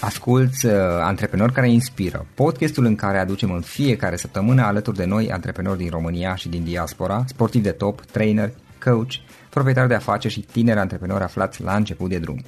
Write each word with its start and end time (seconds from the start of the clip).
Asculți 0.00 0.66
uh, 0.66 0.72
Antreprenori 1.02 1.52
care 1.52 1.70
inspiră, 1.70 2.26
podcastul 2.34 2.84
în 2.84 2.94
care 2.94 3.18
aducem 3.18 3.50
în 3.50 3.60
fiecare 3.60 4.16
săptămână 4.16 4.62
alături 4.62 4.96
de 4.96 5.04
noi 5.04 5.30
antreprenori 5.30 5.78
din 5.78 5.90
România 5.90 6.34
și 6.34 6.48
din 6.48 6.64
diaspora, 6.64 7.24
sportivi 7.26 7.64
de 7.64 7.70
top, 7.70 8.00
trainer, 8.00 8.52
coach, 8.84 9.12
proprietari 9.50 9.88
de 9.88 9.94
afaceri 9.94 10.32
și 10.32 10.40
tineri 10.40 10.78
antreprenori 10.78 11.24
aflați 11.24 11.62
la 11.62 11.74
început 11.74 12.08
de 12.08 12.18
drum. 12.18 12.42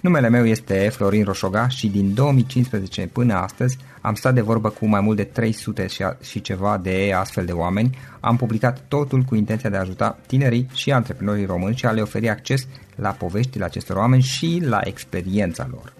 Numele 0.00 0.28
meu 0.28 0.46
este 0.46 0.88
Florin 0.92 1.24
Roșoga 1.24 1.68
și 1.68 1.88
din 1.88 2.14
2015 2.14 3.06
până 3.06 3.34
astăzi 3.34 3.78
am 4.00 4.14
stat 4.14 4.34
de 4.34 4.40
vorbă 4.40 4.68
cu 4.68 4.86
mai 4.86 5.00
mult 5.00 5.16
de 5.16 5.24
300 5.24 5.86
și 6.20 6.40
ceva 6.40 6.78
de 6.78 7.12
astfel 7.16 7.44
de 7.44 7.52
oameni. 7.52 7.98
Am 8.20 8.36
publicat 8.36 8.80
totul 8.88 9.22
cu 9.22 9.34
intenția 9.34 9.70
de 9.70 9.76
a 9.76 9.80
ajuta 9.80 10.18
tinerii 10.26 10.66
și 10.72 10.92
antreprenorii 10.92 11.44
români 11.44 11.76
și 11.76 11.86
a 11.86 11.90
le 11.90 12.00
oferi 12.00 12.28
acces 12.28 12.66
la 12.94 13.10
poveștile 13.10 13.64
acestor 13.64 13.96
oameni 13.96 14.22
și 14.22 14.62
la 14.64 14.80
experiența 14.82 15.68
lor. 15.70 15.92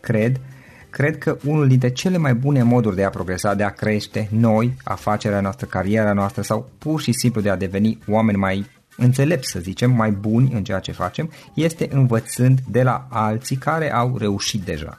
Cred 0.00 0.40
cred 0.90 1.18
că 1.18 1.36
unul 1.44 1.68
dintre 1.68 1.90
cele 1.90 2.16
mai 2.16 2.34
bune 2.34 2.62
moduri 2.62 2.96
de 2.96 3.04
a 3.04 3.10
progresa, 3.10 3.54
de 3.54 3.62
a 3.62 3.70
crește 3.70 4.28
noi, 4.30 4.76
afacerea 4.84 5.40
noastră, 5.40 5.66
cariera 5.66 6.12
noastră 6.12 6.42
sau 6.42 6.70
pur 6.78 7.00
și 7.00 7.12
simplu 7.12 7.40
de 7.40 7.50
a 7.50 7.56
deveni 7.56 7.98
oameni 8.08 8.38
mai 8.38 8.66
înțelepți, 8.96 9.50
să 9.50 9.58
zicem, 9.58 9.90
mai 9.90 10.10
buni 10.10 10.52
în 10.52 10.64
ceea 10.64 10.78
ce 10.78 10.92
facem, 10.92 11.30
este 11.54 11.88
învățând 11.92 12.58
de 12.70 12.82
la 12.82 13.06
alții 13.10 13.56
care 13.56 13.92
au 13.92 14.16
reușit 14.18 14.62
deja. 14.62 14.98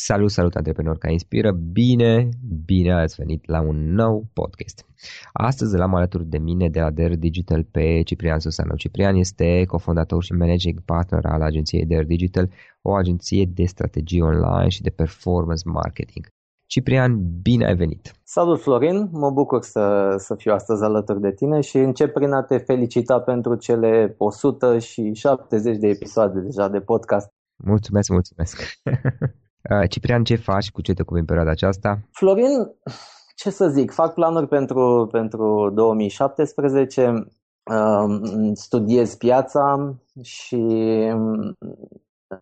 Salut, 0.00 0.30
salut 0.30 0.54
antreprenori 0.54 0.98
care 0.98 1.12
inspiră, 1.12 1.50
bine, 1.52 2.28
bine 2.64 2.92
ați 2.92 3.14
venit 3.18 3.48
la 3.48 3.60
un 3.60 3.94
nou 3.94 4.26
podcast. 4.32 4.86
Astăzi 5.32 5.76
l-am 5.76 5.94
alături 5.94 6.24
de 6.24 6.38
mine 6.38 6.68
de 6.68 6.80
la 6.80 6.90
Der 6.90 7.16
Digital 7.16 7.64
pe 7.64 8.02
Ciprian 8.02 8.38
Susanu. 8.38 8.74
Ciprian 8.76 9.16
este 9.16 9.64
cofondator 9.64 10.22
și 10.22 10.32
managing 10.32 10.80
partner 10.84 11.24
al 11.24 11.42
agenției 11.42 11.86
Der 11.86 12.04
Digital, 12.04 12.50
o 12.82 12.94
agenție 12.94 13.44
de 13.54 13.64
strategii 13.64 14.20
online 14.20 14.68
și 14.68 14.82
de 14.82 14.90
performance 14.90 15.62
marketing. 15.64 16.26
Ciprian, 16.66 17.40
bine 17.42 17.66
ai 17.66 17.74
venit! 17.74 18.12
Salut 18.22 18.60
Florin, 18.60 19.08
mă 19.12 19.30
bucur 19.30 19.62
să, 19.62 20.14
să 20.18 20.34
fiu 20.34 20.52
astăzi 20.52 20.82
alături 20.82 21.20
de 21.20 21.32
tine 21.32 21.60
și 21.60 21.76
încep 21.76 22.12
prin 22.12 22.32
a 22.32 22.42
te 22.42 22.58
felicita 22.58 23.20
pentru 23.20 23.54
cele 23.54 24.14
170 24.18 25.76
de 25.76 25.88
episoade 25.88 26.40
deja 26.40 26.68
de 26.68 26.80
podcast. 26.80 27.28
Mulțumesc, 27.64 28.08
mulțumesc! 28.10 28.60
Uh, 29.70 29.88
Ciprian, 29.88 30.24
ce 30.24 30.36
faci? 30.36 30.70
Cu 30.70 30.80
ce 30.80 30.92
te 30.92 31.02
ocupi 31.02 31.18
în 31.18 31.24
perioada 31.24 31.50
aceasta? 31.50 31.98
Florin, 32.12 32.74
ce 33.36 33.50
să 33.50 33.68
zic, 33.68 33.90
fac 33.90 34.14
planuri 34.14 34.48
pentru, 34.48 35.08
pentru 35.10 35.70
2017, 35.74 37.26
um, 37.70 38.54
studiez 38.54 39.14
piața 39.14 39.94
și 40.22 40.62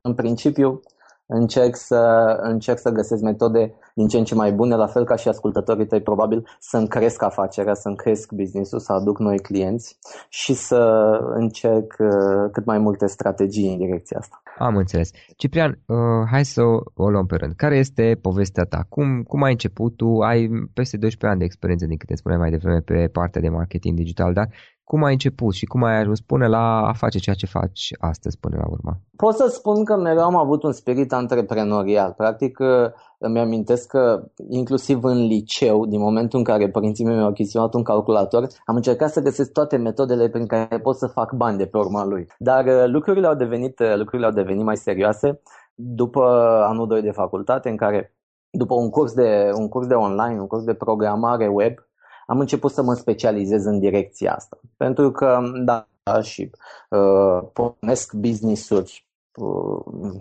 în 0.02 0.14
principiu 0.14 0.80
încerc 1.26 1.76
să, 1.76 2.36
încerc 2.42 2.78
să 2.78 2.90
găsesc 2.90 3.22
metode 3.22 3.74
din 3.94 4.08
ce 4.08 4.18
în 4.18 4.24
ce 4.24 4.34
mai 4.34 4.52
bune, 4.52 4.74
la 4.74 4.86
fel 4.86 5.04
ca 5.04 5.16
și 5.16 5.28
ascultătorii 5.28 5.86
tăi, 5.86 6.02
probabil 6.02 6.46
să-mi 6.58 6.88
cresc 6.88 7.22
afacerea, 7.22 7.74
să-mi 7.74 7.96
cresc 7.96 8.32
business-ul, 8.32 8.78
să 8.78 8.92
aduc 8.92 9.18
noi 9.18 9.38
clienți 9.38 9.98
și 10.28 10.54
să 10.54 11.10
încerc 11.34 11.94
uh, 11.98 12.50
cât 12.52 12.64
mai 12.64 12.78
multe 12.78 13.06
strategii 13.06 13.72
în 13.72 13.78
direcția 13.78 14.18
asta. 14.18 14.42
Am 14.58 14.76
înțeles. 14.76 15.10
Ciprian, 15.36 15.80
uh, 15.86 15.96
hai 16.30 16.44
să 16.44 16.62
o, 16.62 16.80
o 16.94 17.10
luăm 17.10 17.26
pe 17.26 17.36
rând. 17.36 17.52
Care 17.54 17.76
este 17.76 18.18
povestea 18.22 18.64
ta? 18.64 18.86
Cum, 18.88 19.22
cum 19.22 19.42
ai 19.42 19.50
început? 19.50 19.96
Tu 19.96 20.20
ai 20.20 20.48
peste 20.74 20.96
12 20.96 21.26
ani 21.26 21.38
de 21.38 21.44
experiență, 21.44 21.86
din 21.86 21.96
câte 21.96 22.14
spuneai 22.14 22.40
mai 22.40 22.50
devreme, 22.50 22.80
pe 22.80 23.08
partea 23.12 23.40
de 23.40 23.48
marketing 23.48 23.96
digital, 23.96 24.32
dar 24.32 24.48
cum 24.90 25.04
ai 25.04 25.12
început 25.12 25.54
și 25.54 25.66
cum 25.66 25.82
ai 25.82 25.98
ajuns 26.00 26.20
până 26.20 26.46
la 26.46 26.86
a 26.86 26.92
face 26.92 27.18
ceea 27.18 27.36
ce 27.36 27.46
faci 27.46 27.92
astăzi 27.98 28.38
până 28.38 28.56
la 28.56 28.66
urmă? 28.70 29.00
Pot 29.16 29.34
să 29.34 29.46
spun 29.48 29.84
că 29.84 29.96
mereu 29.96 30.22
am 30.22 30.36
avut 30.36 30.62
un 30.62 30.72
spirit 30.72 31.12
antreprenorial. 31.12 32.12
Practic 32.16 32.58
uh, 32.58 32.66
îmi 33.18 33.38
amintesc 33.38 33.88
că 33.88 34.30
inclusiv 34.48 35.04
în 35.04 35.26
liceu, 35.26 35.86
din 35.86 36.00
momentul 36.00 36.38
în 36.38 36.44
care 36.44 36.68
părinții 36.68 37.04
mei 37.04 37.14
mi-au 37.14 37.28
achiziționat 37.28 37.74
un 37.74 37.82
calculator, 37.82 38.46
am 38.64 38.74
încercat 38.74 39.10
să 39.10 39.20
găsesc 39.20 39.52
toate 39.52 39.76
metodele 39.76 40.28
prin 40.28 40.46
care 40.46 40.78
pot 40.78 40.96
să 40.96 41.06
fac 41.06 41.32
bani 41.32 41.58
de 41.58 41.66
pe 41.66 41.78
urma 41.78 42.04
lui. 42.04 42.26
Dar 42.38 42.64
uh, 42.64 42.84
lucrurile 42.86 43.26
au 43.26 43.34
devenit, 43.34 43.78
uh, 43.78 43.96
lucrurile 43.96 44.26
au 44.26 44.32
devenit 44.32 44.64
mai 44.64 44.76
serioase 44.76 45.40
după 45.74 46.22
anul 46.68 46.86
2 46.86 47.02
de 47.02 47.10
facultate 47.10 47.68
în 47.68 47.76
care 47.76 48.16
după 48.50 48.74
un 48.74 48.90
curs 48.90 49.12
de, 49.12 49.50
un 49.54 49.68
curs 49.68 49.86
de 49.86 49.94
online, 49.94 50.40
un 50.40 50.46
curs 50.46 50.64
de 50.64 50.74
programare 50.74 51.46
web, 51.46 51.74
am 52.26 52.40
început 52.40 52.72
să 52.72 52.82
mă 52.82 52.94
specializez 52.94 53.64
în 53.64 53.78
direcția 53.78 54.34
asta. 54.34 54.58
Pentru 54.76 55.10
că, 55.10 55.40
da, 55.64 55.86
și 56.22 56.50
uh, 56.90 57.48
pornesc 57.52 58.12
business-uri 58.12 59.06
uh, 59.34 60.14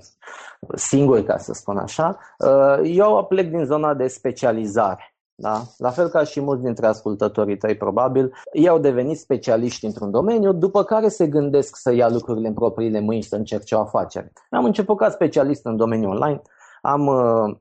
singuri, 0.76 1.24
ca 1.24 1.38
să 1.38 1.54
spun 1.54 1.78
așa, 1.78 2.18
uh, 2.40 2.80
eu 2.84 3.26
plec 3.30 3.50
din 3.50 3.66
zona 3.66 3.94
de 3.94 4.08
specializare. 4.08 5.10
Da? 5.38 5.62
La 5.78 5.90
fel 5.90 6.08
ca 6.08 6.24
și 6.24 6.42
mulți 6.42 6.64
dintre 6.64 6.88
ascultătorii 6.88 7.58
tăi, 7.58 7.78
probabil, 7.78 8.34
ei 8.52 8.68
au 8.68 8.80
devenit 8.80 9.18
specialiști 9.18 9.86
într-un 9.86 10.12
domeniu, 10.12 10.54
după 10.54 10.84
care 10.84 11.08
se 11.08 11.28
gândesc 11.28 11.76
să 11.76 11.94
ia 11.94 12.10
lucrurile 12.10 12.48
în 12.48 12.54
propriile 12.54 13.00
mâini 13.00 13.22
și 13.22 13.30
să 13.30 13.36
încerce 13.36 13.76
o 13.76 13.80
afacere. 13.80 14.32
Am 14.50 14.66
început 14.66 14.98
ca 14.98 15.10
specialist 15.10 15.66
în 15.66 15.76
domeniul 15.76 16.12
online, 16.12 16.42
am 16.82 17.08
uh, 17.08 17.56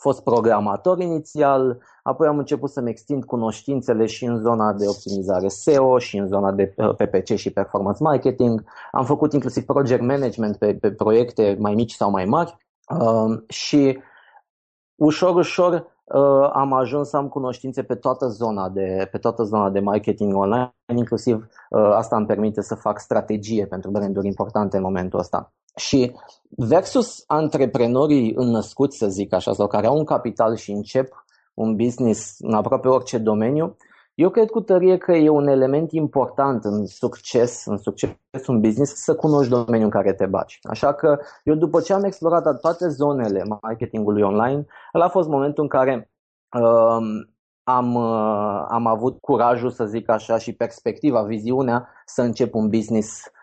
fost 0.00 0.22
programator 0.22 1.00
inițial, 1.00 1.78
apoi 2.02 2.28
am 2.28 2.38
început 2.38 2.70
să-mi 2.70 2.90
extind 2.90 3.24
cunoștințele 3.24 4.06
și 4.06 4.24
în 4.24 4.38
zona 4.38 4.72
de 4.72 4.86
optimizare 4.88 5.48
SEO 5.48 5.98
și 5.98 6.16
în 6.16 6.26
zona 6.26 6.52
de 6.52 6.74
uh, 6.76 6.94
PPC 6.94 7.34
și 7.34 7.50
performance 7.50 8.02
marketing. 8.02 8.64
Am 8.90 9.04
făcut 9.04 9.32
inclusiv 9.32 9.64
project 9.64 10.02
management 10.02 10.56
pe, 10.56 10.74
pe 10.74 10.92
proiecte 10.92 11.56
mai 11.58 11.74
mici 11.74 11.92
sau 11.92 12.10
mai 12.10 12.24
mari 12.24 12.56
uh, 13.00 13.42
și 13.48 13.98
ușor, 14.94 15.34
ușor 15.34 15.72
uh, 16.04 16.50
am 16.52 16.72
ajuns 16.72 17.08
să 17.08 17.16
am 17.16 17.28
cunoștințe 17.28 17.82
pe 17.82 17.94
toată 17.94 18.26
zona 18.26 18.68
de, 18.68 19.08
pe 19.10 19.18
toată 19.18 19.42
zona 19.42 19.70
de 19.70 19.80
marketing 19.80 20.36
online, 20.36 20.74
inclusiv 20.96 21.46
uh, 21.70 21.90
asta 21.92 22.16
îmi 22.16 22.26
permite 22.26 22.62
să 22.62 22.74
fac 22.74 22.98
strategie 22.98 23.66
pentru 23.66 23.90
branduri 23.90 24.26
importante 24.26 24.76
în 24.76 24.82
momentul 24.82 25.18
ăsta. 25.18 25.52
Și 25.76 26.12
versus 26.48 27.24
antreprenorii 27.26 28.32
înnăscuți, 28.34 28.96
să 28.96 29.06
zic 29.08 29.32
așa, 29.32 29.52
sau 29.52 29.66
care 29.66 29.86
au 29.86 29.96
un 29.96 30.04
capital 30.04 30.56
și 30.56 30.70
încep 30.70 31.24
un 31.54 31.76
business 31.76 32.36
în 32.38 32.54
aproape 32.54 32.88
orice 32.88 33.18
domeniu, 33.18 33.76
eu 34.14 34.30
cred 34.30 34.50
cu 34.50 34.60
tărie 34.60 34.96
că 34.96 35.12
e 35.12 35.28
un 35.28 35.46
element 35.46 35.92
important 35.92 36.64
în 36.64 36.86
succes, 36.86 37.64
în 37.64 37.78
succes 37.78 38.10
un 38.46 38.60
business, 38.60 38.94
să 38.94 39.14
cunoști 39.14 39.50
domeniul 39.50 39.84
în 39.84 39.90
care 39.90 40.12
te 40.12 40.26
baci. 40.26 40.58
Așa 40.62 40.94
că 40.94 41.18
eu 41.44 41.54
după 41.54 41.80
ce 41.80 41.92
am 41.92 42.04
explorat 42.04 42.60
toate 42.60 42.88
zonele 42.88 43.44
marketingului 43.60 44.22
online, 44.22 44.66
ăla 44.94 45.04
a 45.04 45.08
fost 45.08 45.28
momentul 45.28 45.62
în 45.62 45.68
care 45.68 46.10
uh, 46.58 46.98
am, 47.62 47.94
uh, 47.94 48.64
am 48.68 48.86
avut 48.86 49.20
curajul, 49.20 49.70
să 49.70 49.84
zic 49.84 50.08
așa, 50.08 50.38
și 50.38 50.52
perspectiva, 50.52 51.22
viziunea 51.22 51.88
să 52.04 52.22
încep 52.22 52.54
un 52.54 52.68
business 52.68 53.22
Uh, 53.22 53.39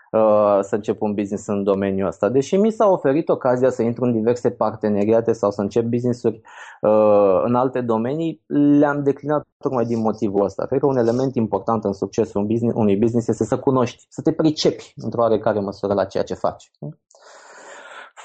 să 0.61 0.75
încep 0.75 1.01
un 1.01 1.13
business 1.13 1.47
în 1.47 1.63
domeniul 1.63 2.07
ăsta. 2.07 2.29
Deși 2.29 2.55
mi 2.55 2.71
s-a 2.71 2.87
oferit 2.87 3.29
ocazia 3.29 3.69
să 3.69 3.81
intru 3.81 4.03
în 4.03 4.11
diverse 4.11 4.49
parteneriate 4.49 5.31
sau 5.33 5.51
să 5.51 5.61
încep 5.61 5.83
business-uri 5.83 6.41
uh, 6.81 7.41
în 7.43 7.55
alte 7.55 7.81
domenii, 7.81 8.43
le-am 8.79 9.03
declinat 9.03 9.47
tocmai 9.57 9.85
din 9.85 9.99
motivul 9.99 10.43
ăsta. 10.43 10.65
Cred 10.65 10.79
că 10.79 10.85
un 10.85 10.97
element 10.97 11.35
important 11.35 11.83
în 11.83 11.93
succesul 11.93 12.47
unui 12.73 12.97
business 12.97 13.27
este 13.27 13.43
să 13.43 13.59
cunoști, 13.59 14.05
să 14.09 14.21
te 14.21 14.31
pricepi 14.31 14.93
într-o 14.95 15.21
oarecare 15.21 15.59
măsură 15.59 15.93
la 15.93 16.05
ceea 16.05 16.23
ce 16.23 16.33
faci. 16.33 16.71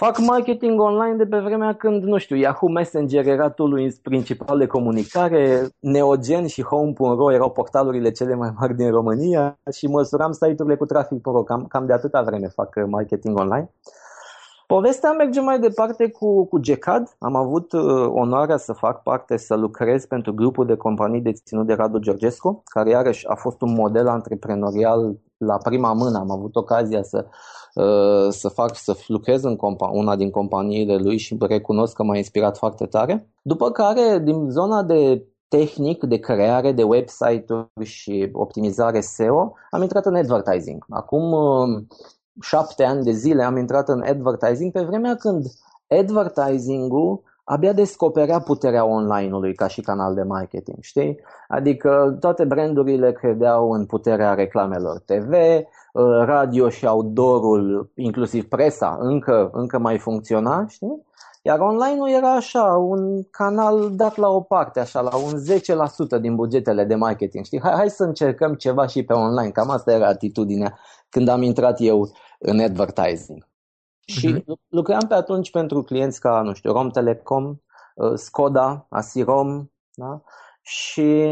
Fac 0.04 0.18
marketing 0.18 0.80
online 0.80 1.16
de 1.16 1.26
pe 1.26 1.38
vremea 1.38 1.74
când, 1.74 2.02
nu 2.02 2.18
știu, 2.18 2.36
Yahoo 2.36 2.70
Messenger 2.70 3.26
era 3.26 3.50
tool 3.50 3.92
principal 4.02 4.58
de 4.58 4.66
comunicare, 4.66 5.68
Neogen 5.80 6.46
și 6.46 6.62
Home.ro 6.62 7.32
erau 7.32 7.50
portalurile 7.50 8.10
cele 8.10 8.34
mai 8.34 8.52
mari 8.58 8.76
din 8.76 8.90
România 8.90 9.58
și 9.72 9.86
măsuram 9.86 10.32
site-urile 10.32 10.76
cu 10.76 10.84
trafic 10.84 11.20
pro. 11.20 11.42
Cam, 11.42 11.66
cam 11.66 11.86
de 11.86 11.92
atâta 11.92 12.22
vreme 12.22 12.48
fac 12.48 12.86
marketing 12.86 13.38
online. 13.38 13.70
Povestea 14.66 15.12
merge 15.12 15.40
mai 15.40 15.58
departe 15.58 16.10
cu, 16.10 16.46
cu 16.46 16.58
GECAD. 16.58 17.16
Am 17.18 17.36
avut 17.36 17.72
uh, 17.72 17.82
onoarea 18.08 18.56
să 18.56 18.72
fac 18.72 19.02
parte, 19.02 19.36
să 19.36 19.54
lucrez 19.54 20.06
pentru 20.06 20.34
grupul 20.34 20.66
de 20.66 20.76
companii 20.76 21.20
deținut 21.20 21.66
de 21.66 21.74
Radu 21.74 21.98
Georgescu, 21.98 22.62
care 22.64 22.90
iarăși 22.90 23.26
a 23.28 23.34
fost 23.34 23.60
un 23.60 23.74
model 23.74 24.08
antreprenorial 24.08 25.16
la 25.44 25.56
prima 25.56 25.92
mână. 25.92 26.18
Am 26.18 26.30
avut 26.30 26.56
ocazia 26.56 27.02
să 27.02 27.26
Uh, 27.74 28.28
să 28.30 28.48
fac, 28.48 28.76
să 28.76 28.96
lucrez 29.06 29.42
în 29.42 29.56
compa- 29.56 29.90
una 29.92 30.16
din 30.16 30.30
companiile 30.30 30.96
lui 30.96 31.18
și 31.18 31.36
recunosc 31.40 31.94
că 31.94 32.02
m-a 32.02 32.16
inspirat 32.16 32.56
foarte 32.56 32.86
tare. 32.86 33.30
După 33.42 33.70
care, 33.70 34.18
din 34.24 34.50
zona 34.50 34.82
de 34.82 35.26
tehnic, 35.48 36.04
de 36.04 36.16
creare 36.18 36.72
de 36.72 36.82
website-uri 36.82 37.84
și 37.84 38.28
optimizare 38.32 39.00
SEO, 39.00 39.54
am 39.70 39.82
intrat 39.82 40.06
în 40.06 40.14
advertising. 40.14 40.84
Acum 40.88 41.32
uh, 41.32 41.82
șapte 42.40 42.84
ani 42.84 43.04
de 43.04 43.10
zile 43.10 43.42
am 43.42 43.56
intrat 43.56 43.88
în 43.88 44.02
advertising 44.02 44.72
pe 44.72 44.82
vremea 44.82 45.14
când 45.14 45.46
advertising-ul 45.86 47.22
abia 47.52 47.72
descoperea 47.72 48.40
puterea 48.40 48.84
online-ului 48.84 49.54
ca 49.54 49.66
și 49.66 49.80
canal 49.80 50.14
de 50.14 50.22
marketing, 50.22 50.76
știi? 50.80 51.20
Adică 51.48 52.16
toate 52.20 52.44
brandurile 52.44 53.12
credeau 53.12 53.72
în 53.72 53.86
puterea 53.86 54.34
reclamelor 54.34 54.98
TV, 54.98 55.32
uh, 55.32 56.22
radio 56.24 56.68
și 56.68 56.84
outdoor-ul, 56.84 57.90
inclusiv 57.94 58.48
presa, 58.48 58.98
încă, 59.00 59.50
încă 59.52 59.78
mai 59.78 59.98
funcționa, 59.98 60.66
știi? 60.68 61.06
Iar 61.42 61.58
online-ul 61.58 62.08
era 62.08 62.34
așa, 62.34 62.64
un 62.64 63.22
canal 63.30 63.90
dat 63.96 64.16
la 64.16 64.28
o 64.28 64.40
parte, 64.40 64.80
așa, 64.80 65.00
la 65.00 65.16
un 65.16 65.38
10% 66.16 66.20
din 66.20 66.34
bugetele 66.34 66.84
de 66.84 66.94
marketing, 66.94 67.44
știi? 67.44 67.60
Hai, 67.60 67.72
hai 67.72 67.90
să 67.90 68.04
încercăm 68.04 68.54
ceva 68.54 68.86
și 68.86 69.02
pe 69.02 69.12
online, 69.12 69.50
cam 69.50 69.70
asta 69.70 69.92
era 69.92 70.06
atitudinea 70.06 70.78
când 71.08 71.28
am 71.28 71.42
intrat 71.42 71.76
eu 71.80 72.10
în 72.38 72.60
advertising. 72.60 73.50
Și 74.06 74.34
uh-huh. 74.34 74.68
lucram 74.68 75.06
pe 75.08 75.14
atunci 75.14 75.50
pentru 75.50 75.82
clienți 75.82 76.20
ca, 76.20 76.40
nu 76.42 76.52
știu, 76.52 76.72
Rom 76.72 76.90
Telecom, 76.90 77.44
uh, 77.94 78.12
Skoda, 78.14 78.86
Asirom, 78.88 79.66
da? 79.94 80.22
Și 80.64 81.28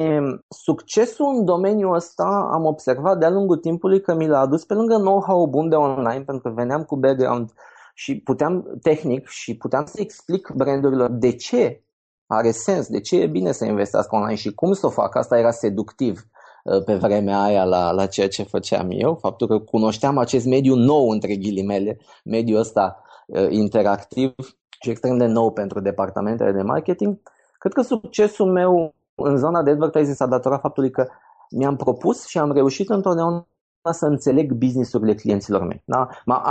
succesul 0.49 1.35
în 1.37 1.45
domeniul 1.45 1.95
ăsta 1.95 2.49
am 2.53 2.65
observat 2.65 3.19
de-a 3.19 3.31
lungul 3.31 3.57
timpului 3.57 4.01
că 4.01 4.15
mi 4.15 4.27
l-a 4.27 4.39
adus 4.39 4.65
pe 4.65 4.75
lângă 4.75 4.97
know-how 4.97 5.47
bun 5.47 5.69
de 5.69 5.75
online, 5.75 6.25
pentru 6.25 6.49
că 6.49 6.55
veneam 6.55 6.83
cu 6.83 6.97
background 6.97 7.53
și 7.95 8.21
puteam 8.21 8.79
tehnic 8.83 9.27
și 9.29 9.57
puteam 9.57 9.85
să 9.85 10.01
explic 10.01 10.51
brandurilor 10.55 11.11
de 11.11 11.35
ce 11.35 11.85
are 12.27 12.51
sens, 12.51 12.89
de 12.89 13.01
ce 13.01 13.21
e 13.21 13.27
bine 13.27 13.53
să 13.53 13.65
investească 13.65 14.17
online 14.17 14.35
și 14.35 14.55
cum 14.55 14.73
să 14.73 14.87
o 14.87 14.91
fac. 14.91 15.17
Asta 15.17 15.39
era 15.39 15.51
seductiv. 15.51 16.19
Uh, 16.19 16.40
pe 16.85 16.95
vremea 16.95 17.43
aia 17.43 17.65
la, 17.65 17.91
la 17.91 18.07
ceea 18.07 18.29
ce 18.29 18.43
făceam 18.43 18.89
eu, 18.91 19.15
faptul 19.15 19.47
că 19.47 19.59
cunoșteam 19.59 20.19
acest 20.19 20.47
mediu 20.47 20.75
nou, 20.75 21.09
între 21.09 21.37
ghilimele, 21.37 21.99
mediul 22.25 22.59
ăsta 22.59 23.03
uh, 23.27 23.47
interactiv 23.51 24.35
și 24.83 24.91
extrem 24.91 25.17
de 25.17 25.27
nou 25.27 25.53
pentru 25.53 25.81
departamentele 25.81 26.53
de 26.53 26.63
marketing, 26.63 27.19
cred 27.59 27.73
că 27.73 27.83
succesul 27.83 28.53
meu 28.53 28.95
în 29.15 29.37
zona 29.37 29.63
de 29.63 29.71
advertising 29.71 30.17
s-a 30.17 30.27
datorat 30.27 30.61
faptului 30.61 30.91
că 30.91 31.09
mi-am 31.51 31.77
propus 31.77 32.27
și 32.27 32.39
am 32.39 32.53
reușit 32.53 32.89
întotdeauna 32.89 33.47
să 33.93 34.07
înțeleg 34.07 34.53
businessurile 34.53 35.15
clienților 35.15 35.63
mei. 35.63 35.83
Da? 35.85 36.09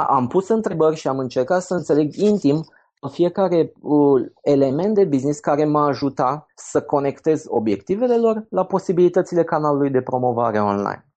Am 0.07 0.27
pus 0.27 0.47
întrebări 0.47 0.95
și 0.95 1.07
am 1.07 1.19
încercat 1.19 1.61
să 1.61 1.73
înțeleg 1.73 2.15
intim 2.15 2.65
fiecare 3.07 3.73
uh, 3.81 4.25
element 4.41 4.95
de 4.95 5.05
business 5.05 5.39
care 5.39 5.65
m-a 5.65 5.85
ajutat 5.85 6.51
să 6.55 6.81
conectez 6.81 7.43
obiectivele 7.47 8.17
lor 8.17 8.45
la 8.49 8.65
posibilitățile 8.65 9.43
canalului 9.43 9.89
de 9.89 10.01
promovare 10.01 10.61
online. 10.61 11.07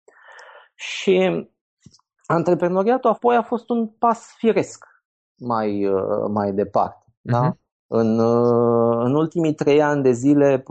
Și 0.74 1.48
antreprenoriatul 2.26 3.10
apoi 3.10 3.36
a 3.36 3.42
fost 3.42 3.70
un 3.70 3.86
pas 3.86 4.34
firesc 4.36 4.84
mai, 5.36 5.86
uh, 5.86 6.28
mai 6.32 6.52
departe. 6.52 7.04
Uh-huh. 7.06 7.30
Da? 7.30 7.40
Mhm. 7.40 7.60
În, 7.86 8.18
uh, 8.18 9.04
în 9.04 9.14
ultimii 9.14 9.54
trei 9.54 9.82
ani 9.82 10.02
de 10.02 10.12
zile 10.12 10.62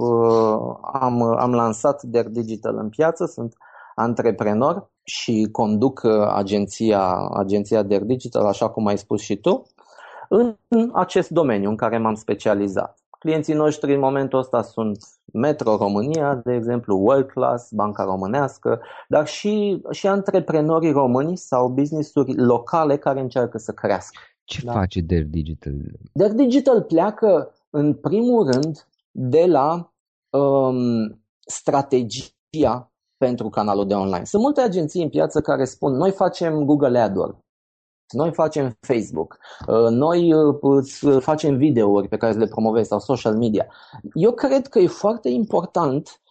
am, 0.93 1.21
am 1.21 1.53
lansat 1.53 2.03
Der 2.03 2.27
Digital 2.27 2.77
în 2.77 2.89
piață, 2.89 3.25
sunt 3.25 3.55
antreprenor 3.95 4.91
și 5.03 5.47
conduc 5.51 6.01
agenția, 6.33 7.29
agenția 7.33 7.83
Der 7.83 8.01
Digital, 8.03 8.45
așa 8.45 8.69
cum 8.69 8.85
ai 8.85 8.97
spus 8.97 9.21
și 9.21 9.35
tu 9.35 9.63
în 10.67 10.89
acest 10.93 11.29
domeniu 11.29 11.69
în 11.69 11.75
care 11.75 11.97
m-am 11.97 12.15
specializat. 12.15 12.99
Clienții 13.19 13.53
noștri 13.53 13.93
în 13.93 13.99
momentul 13.99 14.39
ăsta 14.39 14.61
sunt 14.61 15.03
Metro 15.33 15.75
România, 15.75 16.35
de 16.35 16.53
exemplu, 16.53 16.97
World 16.97 17.25
Class, 17.25 17.71
Banca 17.71 18.03
Românească, 18.03 18.81
dar 19.07 19.27
și, 19.27 19.81
și 19.89 20.07
antreprenorii 20.07 20.91
români 20.91 21.37
sau 21.37 21.67
business-uri 21.67 22.35
locale 22.35 22.97
care 22.97 23.19
încearcă 23.19 23.57
să 23.57 23.71
crească. 23.71 24.19
Ce 24.43 24.61
da? 24.65 24.71
face 24.71 25.01
Der 25.01 25.23
Digital? 25.23 25.73
Der 26.13 26.31
Digital 26.31 26.81
pleacă 26.81 27.53
în 27.69 27.93
primul 27.93 28.51
rând 28.51 28.87
de 29.11 29.45
la 29.45 29.93
um, 30.29 31.21
strategia 31.45 32.91
pentru 33.17 33.49
canalul 33.49 33.87
de 33.87 33.93
online. 33.93 34.23
Sunt 34.23 34.41
multe 34.41 34.61
agenții 34.61 35.03
în 35.03 35.09
piață 35.09 35.41
care 35.41 35.65
spun 35.65 35.93
noi 35.93 36.11
facem 36.11 36.63
Google 36.63 36.99
AdWords, 36.99 37.40
noi 38.11 38.33
facem 38.33 38.77
Facebook, 38.79 39.37
uh, 39.67 39.89
noi 39.89 40.33
uh, 40.33 41.19
facem 41.19 41.57
videouri 41.57 42.07
pe 42.07 42.17
care 42.17 42.33
le 42.33 42.47
promovezi 42.47 42.87
sau 42.87 42.99
social 42.99 43.37
media. 43.37 43.67
Eu 44.13 44.31
cred 44.31 44.67
că 44.67 44.79
e 44.79 44.87
foarte 44.87 45.29
important 45.29 46.21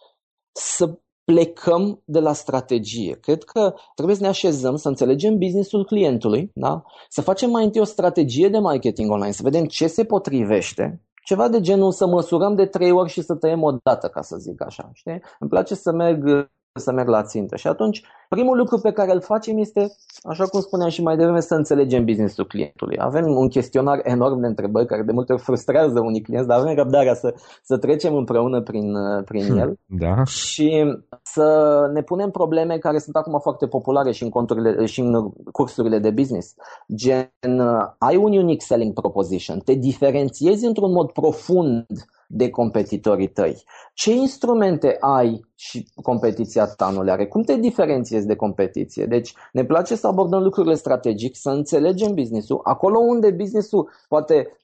să 0.51 0.99
plecăm 1.23 2.01
de 2.05 2.19
la 2.19 2.33
strategie. 2.33 3.17
Cred 3.21 3.43
că 3.43 3.73
trebuie 3.95 4.15
să 4.15 4.21
ne 4.21 4.27
așezăm, 4.27 4.75
să 4.75 4.87
înțelegem 4.87 5.37
businessul 5.37 5.85
clientului, 5.85 6.51
da? 6.53 6.83
să 7.09 7.21
facem 7.21 7.49
mai 7.49 7.63
întâi 7.63 7.81
o 7.81 7.85
strategie 7.85 8.49
de 8.49 8.57
marketing 8.57 9.11
online, 9.11 9.31
să 9.31 9.43
vedem 9.43 9.65
ce 9.65 9.87
se 9.87 10.03
potrivește, 10.03 11.01
ceva 11.23 11.47
de 11.47 11.61
genul 11.61 11.91
să 11.91 12.07
măsurăm 12.07 12.55
de 12.55 12.65
trei 12.65 12.91
ori 12.91 13.09
și 13.09 13.21
să 13.21 13.35
tăiem 13.35 13.63
o 13.63 13.77
dată, 13.83 14.07
ca 14.07 14.21
să 14.21 14.37
zic 14.37 14.61
așa. 14.61 14.89
Știi? 14.93 15.21
Îmi 15.39 15.49
place 15.49 15.75
să 15.75 15.91
merg 15.91 16.49
să 16.79 16.91
merg 16.91 17.07
la 17.07 17.23
țintă. 17.23 17.55
Și 17.55 17.67
atunci, 17.67 18.03
primul 18.29 18.57
lucru 18.57 18.77
pe 18.77 18.91
care 18.91 19.13
îl 19.13 19.21
facem 19.21 19.57
este, 19.57 19.91
așa 20.23 20.45
cum 20.45 20.59
spuneam 20.59 20.89
și 20.89 21.01
mai 21.01 21.15
devreme, 21.15 21.39
să 21.39 21.55
înțelegem 21.55 22.05
businessul 22.05 22.45
clientului. 22.47 22.97
Avem 22.99 23.35
un 23.35 23.47
chestionar 23.47 23.99
enorm 24.03 24.39
de 24.39 24.47
întrebări 24.47 24.85
care 24.85 25.03
de 25.03 25.11
multe 25.11 25.33
ori 25.33 25.41
frustrează 25.41 25.99
unii 25.99 26.21
clienți, 26.21 26.47
dar 26.47 26.59
avem 26.59 26.75
răbdarea 26.75 27.13
să, 27.13 27.33
să 27.63 27.77
trecem 27.77 28.15
împreună 28.15 28.61
prin, 28.61 28.93
prin 29.25 29.45
hmm, 29.45 29.57
el 29.57 29.79
da. 29.85 30.23
și 30.23 30.95
să 31.23 31.79
ne 31.93 32.01
punem 32.01 32.29
probleme 32.29 32.77
care 32.77 32.97
sunt 32.97 33.15
acum 33.15 33.39
foarte 33.39 33.67
populare 33.67 34.11
și 34.11 34.23
în, 34.23 34.29
conturile, 34.29 34.85
și 34.85 34.99
în 34.99 35.29
cursurile 35.51 35.99
de 35.99 36.11
business. 36.11 36.53
Gen, 36.95 37.59
ai 37.97 38.15
un 38.15 38.37
unique 38.37 38.65
selling 38.65 38.93
proposition, 38.93 39.59
te 39.59 39.73
diferențiezi 39.73 40.65
într-un 40.65 40.91
mod 40.91 41.11
profund 41.11 41.85
de 42.31 42.49
competitorii 42.49 43.27
tăi. 43.27 43.63
Ce 43.93 44.13
instrumente 44.13 44.97
ai 44.99 45.45
și 45.55 45.87
competiția 46.03 46.65
ta 46.65 46.89
nu 46.89 47.03
le 47.03 47.11
are? 47.11 47.27
Cum 47.27 47.41
te 47.41 47.55
diferențiezi 47.55 48.27
de 48.27 48.35
competiție? 48.35 49.05
Deci 49.05 49.33
ne 49.51 49.65
place 49.65 49.95
să 49.95 50.07
abordăm 50.07 50.43
lucrurile 50.43 50.75
strategic, 50.75 51.35
să 51.35 51.49
înțelegem 51.49 52.13
businessul. 52.13 52.59
Acolo 52.63 52.99
unde 52.99 53.31
businessul 53.31 53.89
poate 54.07 54.57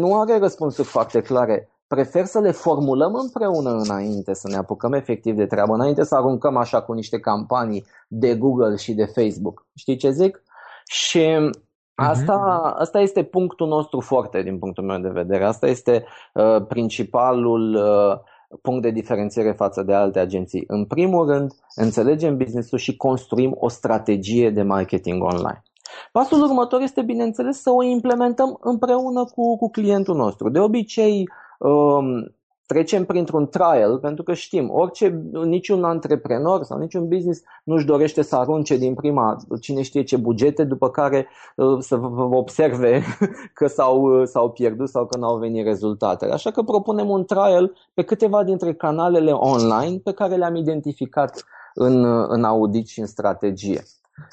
nu 0.00 0.20
are 0.20 0.38
răspunsuri 0.38 0.88
foarte 0.88 1.20
clare, 1.20 1.68
prefer 1.86 2.24
să 2.24 2.38
le 2.38 2.50
formulăm 2.50 3.14
împreună 3.14 3.70
înainte, 3.70 4.34
să 4.34 4.48
ne 4.48 4.56
apucăm 4.56 4.92
efectiv 4.92 5.36
de 5.36 5.46
treabă, 5.46 5.74
înainte 5.74 6.04
să 6.04 6.14
aruncăm 6.14 6.56
așa 6.56 6.82
cu 6.82 6.92
niște 6.92 7.18
campanii 7.18 7.84
de 8.08 8.36
Google 8.36 8.76
și 8.76 8.92
de 8.94 9.04
Facebook. 9.04 9.66
Știi 9.74 9.96
ce 9.96 10.10
zic? 10.10 10.42
Și 10.84 11.50
Asta, 12.08 12.34
asta 12.78 13.00
este 13.00 13.22
punctul 13.22 13.68
nostru 13.68 14.00
foarte 14.00 14.42
din 14.42 14.58
punctul 14.58 14.84
meu 14.84 14.98
de 14.98 15.08
vedere. 15.08 15.44
Asta 15.44 15.66
este 15.66 16.04
uh, 16.34 16.66
principalul 16.68 17.74
uh, 17.74 18.18
punct 18.62 18.82
de 18.82 18.90
diferențiere 18.90 19.52
față 19.52 19.82
de 19.82 19.94
alte 19.94 20.18
agenții. 20.18 20.64
În 20.66 20.84
primul 20.84 21.26
rând, 21.26 21.52
înțelegem 21.74 22.36
businessul 22.36 22.78
și 22.78 22.96
construim 22.96 23.56
o 23.58 23.68
strategie 23.68 24.50
de 24.50 24.62
marketing 24.62 25.22
online. 25.22 25.62
Pasul 26.12 26.42
următor 26.42 26.80
este, 26.80 27.02
bineînțeles, 27.02 27.60
să 27.60 27.70
o 27.70 27.82
implementăm 27.82 28.58
împreună 28.60 29.24
cu, 29.24 29.56
cu 29.56 29.70
clientul 29.70 30.16
nostru. 30.16 30.48
De 30.48 30.58
obicei, 30.58 31.28
um, 31.58 32.34
trecem 32.70 33.04
printr-un 33.04 33.48
trial 33.48 33.98
pentru 33.98 34.22
că 34.22 34.34
știm, 34.34 34.70
orice, 34.72 35.22
niciun 35.32 35.84
antreprenor 35.84 36.62
sau 36.62 36.78
niciun 36.78 37.08
business 37.08 37.42
nu-și 37.64 37.86
dorește 37.86 38.22
să 38.22 38.36
arunce 38.36 38.76
din 38.76 38.94
prima 38.94 39.36
cine 39.60 39.82
știe 39.82 40.02
ce 40.02 40.16
bugete 40.16 40.64
după 40.64 40.90
care 40.90 41.28
uh, 41.56 41.78
să 41.80 42.00
observe 42.30 43.02
că 43.58 43.66
s-au, 43.66 44.02
uh, 44.02 44.26
s-au 44.26 44.50
pierdut 44.50 44.88
sau 44.88 45.06
că 45.06 45.18
n-au 45.18 45.38
venit 45.38 45.64
rezultatele. 45.64 46.32
Așa 46.32 46.50
că 46.50 46.62
propunem 46.62 47.08
un 47.08 47.24
trial 47.24 47.72
pe 47.94 48.02
câteva 48.02 48.44
dintre 48.44 48.74
canalele 48.74 49.32
online 49.32 49.98
pe 50.04 50.12
care 50.12 50.34
le-am 50.34 50.54
identificat 50.54 51.44
în, 51.74 52.04
uh, 52.04 52.26
în 52.28 52.44
audit 52.44 52.86
și 52.86 53.00
în 53.00 53.06
strategie. 53.06 53.82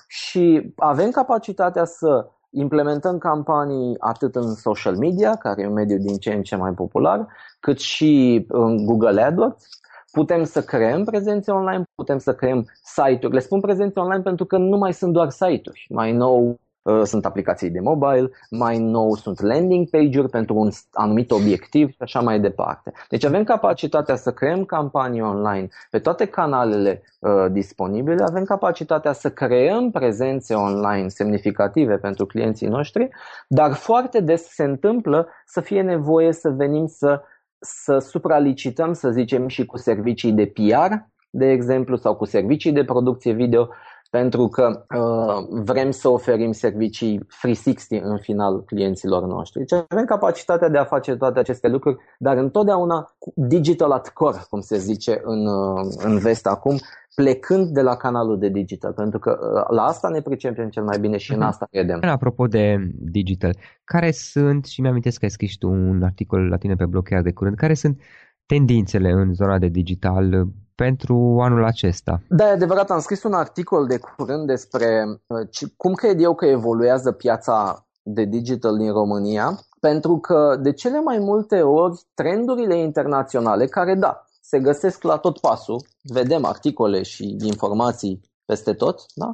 Și 0.07 0.73
avem 0.75 1.09
capacitatea 1.09 1.85
să 1.85 2.27
implementăm 2.59 3.17
campanii 3.17 3.95
atât 3.99 4.35
în 4.35 4.53
social 4.53 4.97
media, 4.97 5.35
care 5.35 5.61
e 5.61 5.67
un 5.67 5.73
mediu 5.73 5.97
din 5.97 6.17
ce 6.17 6.33
în 6.33 6.41
ce 6.41 6.55
mai 6.55 6.71
popular, 6.71 7.27
cât 7.59 7.79
și 7.79 8.45
în 8.47 8.85
Google 8.85 9.21
AdWords. 9.21 9.63
Putem 10.11 10.43
să 10.43 10.61
creăm 10.61 11.03
prezențe 11.03 11.51
online, 11.51 11.83
putem 11.95 12.17
să 12.17 12.33
creăm 12.33 12.65
site-uri. 12.83 13.33
Le 13.33 13.39
spun 13.39 13.59
prezențe 13.59 13.99
online 13.99 14.21
pentru 14.21 14.45
că 14.45 14.57
nu 14.57 14.77
mai 14.77 14.93
sunt 14.93 15.13
doar 15.13 15.29
site-uri. 15.29 15.87
Mai 15.89 16.11
nou 16.11 16.43
Uh, 16.49 16.66
sunt 17.03 17.25
aplicații 17.25 17.69
de 17.69 17.79
mobile, 17.79 18.29
mai 18.49 18.77
nou 18.77 19.15
sunt 19.15 19.41
landing 19.41 19.89
page-uri 19.89 20.29
pentru 20.29 20.55
un 20.55 20.69
anumit 20.91 21.31
obiectiv 21.31 21.89
și 21.89 21.97
așa 21.99 22.19
mai 22.19 22.39
departe. 22.39 22.93
Deci 23.09 23.23
avem 23.23 23.43
capacitatea 23.43 24.15
să 24.15 24.31
creăm 24.31 24.65
campanii 24.65 25.21
online 25.21 25.67
pe 25.89 25.99
toate 25.99 26.25
canalele 26.25 27.03
uh, 27.19 27.45
disponibile, 27.51 28.23
avem 28.23 28.43
capacitatea 28.43 29.13
să 29.13 29.29
creăm 29.31 29.91
prezențe 29.91 30.53
online 30.53 31.07
semnificative 31.07 31.97
pentru 31.97 32.25
clienții 32.25 32.67
noștri, 32.67 33.09
dar 33.47 33.73
foarte 33.73 34.19
des 34.19 34.43
se 34.47 34.63
întâmplă 34.63 35.27
să 35.45 35.61
fie 35.61 35.81
nevoie 35.81 36.31
să 36.31 36.49
venim 36.49 36.85
să, 36.85 37.21
să 37.59 37.97
supralicităm, 37.97 38.93
să 38.93 39.11
zicem, 39.11 39.47
și 39.47 39.65
cu 39.65 39.77
servicii 39.77 40.31
de 40.31 40.45
PR, 40.45 40.93
de 41.29 41.45
exemplu, 41.45 41.95
sau 41.95 42.15
cu 42.15 42.25
servicii 42.25 42.71
de 42.71 42.83
producție 42.83 43.33
video 43.33 43.69
pentru 44.09 44.47
că 44.47 44.85
uh, 44.97 45.61
vrem 45.63 45.91
să 45.91 46.09
oferim 46.09 46.51
servicii 46.51 47.17
360 47.41 48.01
în 48.03 48.17
final 48.17 48.63
clienților 48.63 49.25
noștri. 49.25 49.59
Deci 49.59 49.83
avem 49.89 50.05
capacitatea 50.05 50.69
de 50.69 50.77
a 50.77 50.83
face 50.83 51.15
toate 51.15 51.39
aceste 51.39 51.67
lucruri, 51.67 51.97
dar 52.19 52.37
întotdeauna 52.37 53.15
digital 53.35 53.91
at 53.91 54.09
core, 54.09 54.37
cum 54.49 54.59
se 54.59 54.77
zice 54.77 55.21
în, 55.23 55.45
uh, 55.45 55.93
în 55.97 56.17
vest 56.17 56.47
acum, 56.47 56.79
plecând 57.15 57.67
de 57.67 57.81
la 57.81 57.95
canalul 57.95 58.39
de 58.39 58.49
digital, 58.49 58.93
pentru 58.93 59.19
că 59.19 59.39
uh, 59.41 59.75
la 59.75 59.83
asta 59.83 60.09
ne 60.09 60.21
pricepem 60.21 60.69
cel 60.69 60.83
mai 60.83 60.99
bine 60.99 61.17
și 61.17 61.31
în 61.31 61.37
mhm. 61.37 61.47
asta 61.47 61.67
credem. 61.71 61.99
Apropo 62.01 62.47
de 62.47 62.91
digital, 62.93 63.57
care 63.83 64.11
sunt, 64.11 64.65
și 64.65 64.81
mi-amintesc 64.81 65.19
că 65.19 65.25
ai 65.25 65.31
scris 65.31 65.55
tu 65.57 65.69
un 65.69 66.03
articol 66.03 66.47
la 66.47 66.57
tine 66.57 66.75
pe 66.75 66.85
blog 66.85 67.07
chiar 67.07 67.21
de 67.21 67.31
curând, 67.31 67.55
care 67.55 67.73
sunt 67.73 68.01
tendințele 68.45 69.11
în 69.11 69.33
zona 69.33 69.57
de 69.57 69.67
digital 69.67 70.47
pentru 70.83 71.37
anul 71.41 71.63
acesta. 71.65 72.21
Da, 72.29 72.47
e 72.47 72.51
adevărat, 72.51 72.89
am 72.89 72.99
scris 72.99 73.23
un 73.23 73.33
articol 73.33 73.87
de 73.87 73.97
curând 73.97 74.47
despre 74.47 75.05
uh, 75.27 75.69
cum 75.77 75.93
cred 75.93 76.21
eu 76.21 76.35
că 76.35 76.45
evoluează 76.45 77.11
piața 77.11 77.85
de 78.03 78.23
digital 78.23 78.77
din 78.77 78.91
România, 78.91 79.59
pentru 79.79 80.17
că 80.17 80.57
de 80.61 80.73
cele 80.73 80.99
mai 80.99 81.17
multe 81.19 81.61
ori 81.61 82.01
trendurile 82.13 82.77
internaționale, 82.77 83.65
care 83.65 83.95
da, 83.95 84.25
se 84.41 84.59
găsesc 84.59 85.03
la 85.03 85.17
tot 85.17 85.39
pasul, 85.39 85.81
vedem 86.03 86.45
articole 86.45 87.03
și 87.03 87.35
informații 87.39 88.21
peste 88.47 88.73
tot, 88.73 89.05
da? 89.13 89.31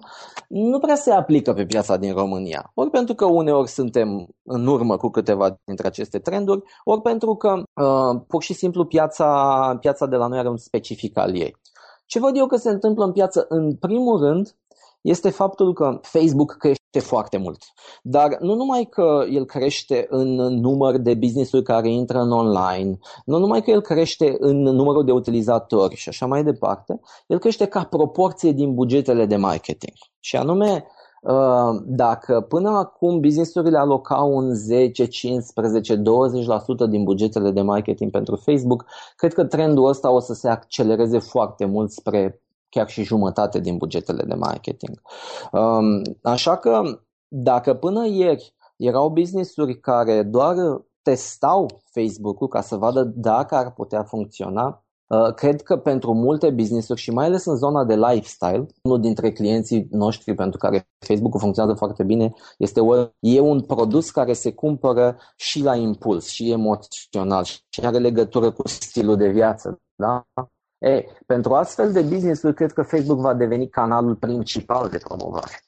nu 0.48 0.80
prea 0.80 0.96
se 0.96 1.12
aplică 1.12 1.54
pe 1.54 1.66
piața 1.66 1.98
din 1.98 2.14
România. 2.14 2.72
Ori 2.74 2.90
pentru 2.90 3.16
că 3.16 3.26
uneori 3.26 3.70
suntem 3.70 4.28
în 4.44 4.68
urmă 4.68 4.98
cu 4.98 5.10
câteva 5.10 5.60
dintre 5.64 5.88
aceste 5.88 6.20
trenduri, 6.20 6.64
ori 6.84 7.02
pentru 7.02 7.36
că 7.36 7.54
uh, 7.54 8.22
pur 8.28 8.44
și 8.44 8.54
simplu 8.54 8.86
piața, 8.86 9.78
piața 9.80 10.06
de 10.06 10.16
la 10.16 10.28
noi 10.28 10.38
are 10.38 10.50
un 10.50 10.58
specific 10.58 11.18
al 11.18 11.36
ei. 11.36 11.58
Ce 12.06 12.20
văd 12.20 12.38
eu 12.38 12.46
că 12.46 12.56
se 12.56 12.70
întâmplă 12.70 13.06
în 13.06 13.12
piață, 13.12 13.46
în 13.50 13.76
primul 13.76 14.20
rând, 14.20 14.56
este 15.02 15.30
faptul 15.30 15.74
că 15.74 16.00
Facebook 16.02 16.56
crește 16.58 16.83
foarte 17.00 17.38
mult. 17.38 17.64
Dar 18.02 18.38
nu 18.40 18.56
numai 18.56 18.88
că 18.90 19.26
el 19.32 19.46
crește 19.46 20.06
în 20.10 20.36
număr 20.36 20.98
de 20.98 21.14
business-uri 21.14 21.64
care 21.64 21.90
intră 21.90 22.20
în 22.20 22.32
online, 22.32 22.98
nu 23.26 23.38
numai 23.38 23.62
că 23.62 23.72
el 23.72 23.82
crește 23.82 24.36
în 24.40 24.62
numărul 24.62 25.06
de 25.06 25.12
utilizatori 25.12 25.96
și 25.96 26.10
așa 26.10 26.26
mai 26.26 26.44
departe, 26.44 27.00
el 27.28 27.40
crește 27.40 27.66
ca 27.66 27.84
proporție 27.84 28.52
din 28.52 28.74
bugetele 28.74 29.26
de 29.26 29.36
marketing. 29.36 29.94
Și 30.20 30.36
anume, 30.36 30.86
uh, 31.22 31.82
dacă 31.86 32.42
până 32.42 32.70
acum 32.70 33.20
businessurile 33.20 33.78
alocau 33.78 34.36
un 34.36 34.54
10, 34.54 35.06
15, 35.06 35.96
20% 35.96 36.90
din 36.90 37.04
bugetele 37.04 37.52
de 37.52 37.62
marketing 37.62 38.12
pentru 38.12 38.36
Facebook, 38.36 38.86
cred 39.16 39.34
că 39.34 39.46
trendul 39.46 39.88
ăsta 39.88 40.12
o 40.12 40.20
să 40.20 40.34
se 40.34 40.50
accelereze 40.50 41.20
foarte 41.20 41.66
mult 41.66 41.92
spre 41.92 42.44
chiar 42.74 42.90
și 42.90 43.04
jumătate 43.04 43.60
din 43.60 43.78
bugetele 43.78 44.24
de 44.24 44.34
marketing. 44.34 45.02
Um, 45.52 46.02
așa 46.22 46.58
că 46.58 46.82
dacă 47.28 47.74
până 47.74 48.08
ieri 48.08 48.56
erau 48.78 49.10
business-uri 49.10 49.80
care 49.80 50.24
doar 50.24 50.56
testau 51.02 51.82
Facebook-ul 51.92 52.48
ca 52.48 52.62
să 52.62 52.76
vadă 52.76 53.04
dacă 53.04 53.56
ar 53.56 53.74
putea 53.74 54.04
funcționa, 54.04 54.86
uh, 55.08 55.34
cred 55.34 55.62
că 55.62 55.78
pentru 55.78 56.14
multe 56.14 56.50
business-uri 56.50 57.00
și 57.00 57.12
mai 57.12 57.26
ales 57.26 57.46
în 57.46 57.56
zona 57.56 57.84
de 57.86 57.96
lifestyle, 57.96 58.66
unul 58.84 59.00
dintre 59.02 59.32
clienții 59.32 59.88
noștri 59.92 60.36
pentru 60.36 60.58
care 60.58 60.88
Facebook-ul 61.06 61.40
funcționează 61.40 61.78
foarte 61.78 62.04
bine 62.04 62.34
este 62.58 62.80
e 63.20 63.40
un 63.40 63.62
produs 63.62 64.12
care 64.12 64.34
se 64.34 64.54
cumpără 64.54 65.18
și 65.36 65.62
la 65.62 65.76
impuls, 65.76 66.28
și 66.28 66.52
emoțional, 66.52 67.44
și 67.44 67.62
are 67.84 67.98
legătură 67.98 68.52
cu 68.52 68.68
stilul 68.68 69.16
de 69.16 69.28
viață. 69.28 69.82
Da? 69.96 70.26
E, 70.84 71.06
pentru 71.26 71.54
astfel 71.54 71.92
de 71.92 72.02
business-uri, 72.02 72.54
cred 72.54 72.72
că 72.72 72.82
Facebook 72.82 73.20
va 73.20 73.34
deveni 73.34 73.70
canalul 73.70 74.16
principal 74.16 74.90
de 74.90 74.98
promovare. 75.04 75.64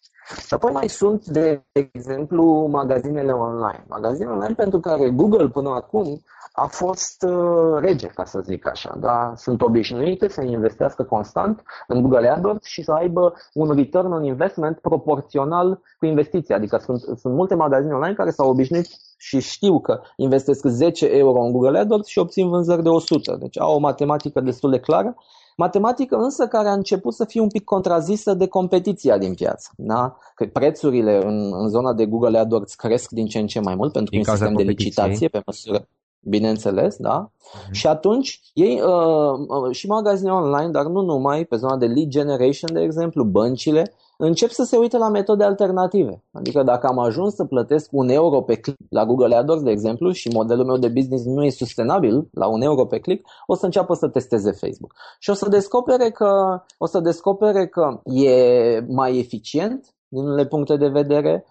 Și 0.48 0.54
apoi 0.54 0.72
mai 0.72 0.88
sunt, 0.88 1.26
de 1.26 1.64
exemplu, 1.72 2.68
magazinele 2.72 3.32
online. 3.32 3.86
Magazinele 3.88 4.32
online 4.32 4.54
pentru 4.54 4.80
care 4.80 5.10
Google 5.10 5.48
până 5.48 5.70
acum 5.70 6.22
a 6.52 6.66
fost 6.66 7.24
uh, 7.24 7.80
rege, 7.80 8.08
ca 8.08 8.24
să 8.24 8.40
zic 8.40 8.68
așa. 8.68 8.96
Da? 9.00 9.34
Sunt 9.36 9.62
obișnuite 9.62 10.28
să 10.28 10.42
investească 10.42 11.04
constant 11.04 11.64
în 11.88 12.02
Google 12.02 12.30
AdWords 12.30 12.66
și 12.66 12.84
să 12.84 12.92
aibă 12.92 13.34
un 13.54 13.76
return 13.76 14.12
on 14.12 14.24
investment 14.24 14.80
proporțional 14.80 15.82
cu 16.00 16.06
investiția. 16.06 16.56
Adică 16.56 16.78
sunt, 16.78 17.00
sunt 17.00 17.34
multe 17.34 17.56
magazine 17.56 17.94
online 17.94 18.16
care 18.16 18.30
s-au 18.30 18.50
obișnuit 18.50 18.88
și 19.18 19.40
știu 19.40 19.80
că 19.80 20.02
investesc 20.16 20.66
10 20.66 21.06
euro 21.06 21.42
în 21.42 21.52
Google 21.52 21.80
AdWords 21.80 22.08
și 22.08 22.20
obțin 22.20 22.50
vânzări 22.50 22.84
de 22.84 22.90
100. 22.90 23.38
Deci 23.40 23.60
au 23.60 23.76
o 23.76 23.80
matematică 23.80 24.42
destul 24.42 24.72
de 24.72 24.80
clară. 24.80 25.16
Matematică 25.58 26.16
însă 26.16 26.48
care 26.48 26.68
a 26.68 26.74
început 26.74 27.14
să 27.14 27.26
fie 27.26 27.42
un 27.42 27.48
pic 27.48 27.64
contrazisă 27.64 28.34
de 28.34 28.48
competiția 28.48 29.18
din 29.18 29.34
piață. 29.34 29.70
Da? 29.76 30.18
Că 30.36 30.46
prețurile 30.46 31.24
în, 31.24 31.54
în 31.54 31.70
zona 31.70 31.94
de 31.94 32.06
Google 32.06 32.38
AdWords 32.38 32.76
cresc 32.76 33.10
din 33.10 33.26
ce 33.26 33.40
în 33.40 33.48
ce 33.48 33.60
mai 33.60 33.76
mult 33.76 33.92
pentru 33.92 34.12
din 34.12 34.20
un 34.20 34.26
sistem 34.26 34.54
de 34.54 34.64
licitație 34.64 35.28
pe 35.28 35.42
măsură 35.46 35.88
bineînțeles, 36.26 36.96
da? 36.98 37.30
Mm-hmm. 37.30 37.72
Și 37.72 37.88
atunci 37.88 38.42
ei 38.54 38.82
uh, 38.82 39.72
și 39.72 39.88
magazine 39.88 40.32
online, 40.32 40.72
dar 40.72 40.86
nu 40.86 41.02
numai, 41.02 41.46
pe 41.46 41.56
zona 41.56 41.78
de 41.78 41.86
lead 41.86 42.08
generation, 42.08 42.74
de 42.74 42.82
exemplu, 42.82 43.24
băncile, 43.24 43.94
încep 44.18 44.50
să 44.50 44.64
se 44.64 44.78
uite 44.78 44.98
la 44.98 45.10
metode 45.10 45.44
alternative. 45.44 46.24
Adică 46.32 46.64
dacă 46.64 46.88
am 46.88 47.00
ajuns 47.00 47.36
să 47.36 47.46
plătesc 47.46 47.90
un 47.92 48.10
euro 48.10 48.42
pe 48.42 48.56
click 48.56 48.80
la 48.90 49.06
Google 49.06 49.36
AdWords, 49.36 49.64
de 49.64 49.72
exemplu, 49.72 50.12
și 50.12 50.30
modelul 50.34 50.66
meu 50.66 50.78
de 50.78 50.88
business 50.88 51.26
nu 51.26 51.44
e 51.44 51.50
sustenabil 51.50 52.28
la 52.32 52.48
un 52.48 52.62
euro 52.62 52.86
pe 52.86 53.00
click, 53.00 53.28
o 53.48 53.56
să 53.56 53.66
înceapă 53.66 53.94
să 53.94 54.08
testeze 54.08 54.52
Facebook. 54.52 54.94
Și 55.20 55.30
o 55.30 55.34
să 55.34 55.50
descopere 55.50 56.10
că, 56.10 56.62
o 56.78 56.86
să 56.86 57.00
descopere 57.00 57.68
că 57.68 58.02
e 58.04 58.86
mai 58.88 59.18
eficient 59.18 59.95
din 60.08 60.24
unele 60.24 60.46
puncte 60.46 60.78
de 60.78 60.88
vedere. 60.88 61.46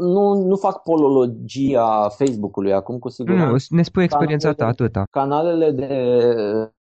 Nu, 0.00 0.34
nu 0.34 0.56
fac 0.56 0.82
polologia 0.82 2.08
Facebook-ului 2.08 2.72
acum, 2.72 2.98
cu 2.98 3.08
siguranță. 3.08 3.66
Nu, 3.68 3.76
ne 3.76 3.82
spui 3.82 4.04
experiența 4.04 4.52
ta, 4.52 4.66
atâta. 4.66 5.04
Canalele 5.10 5.70
de, 5.70 6.20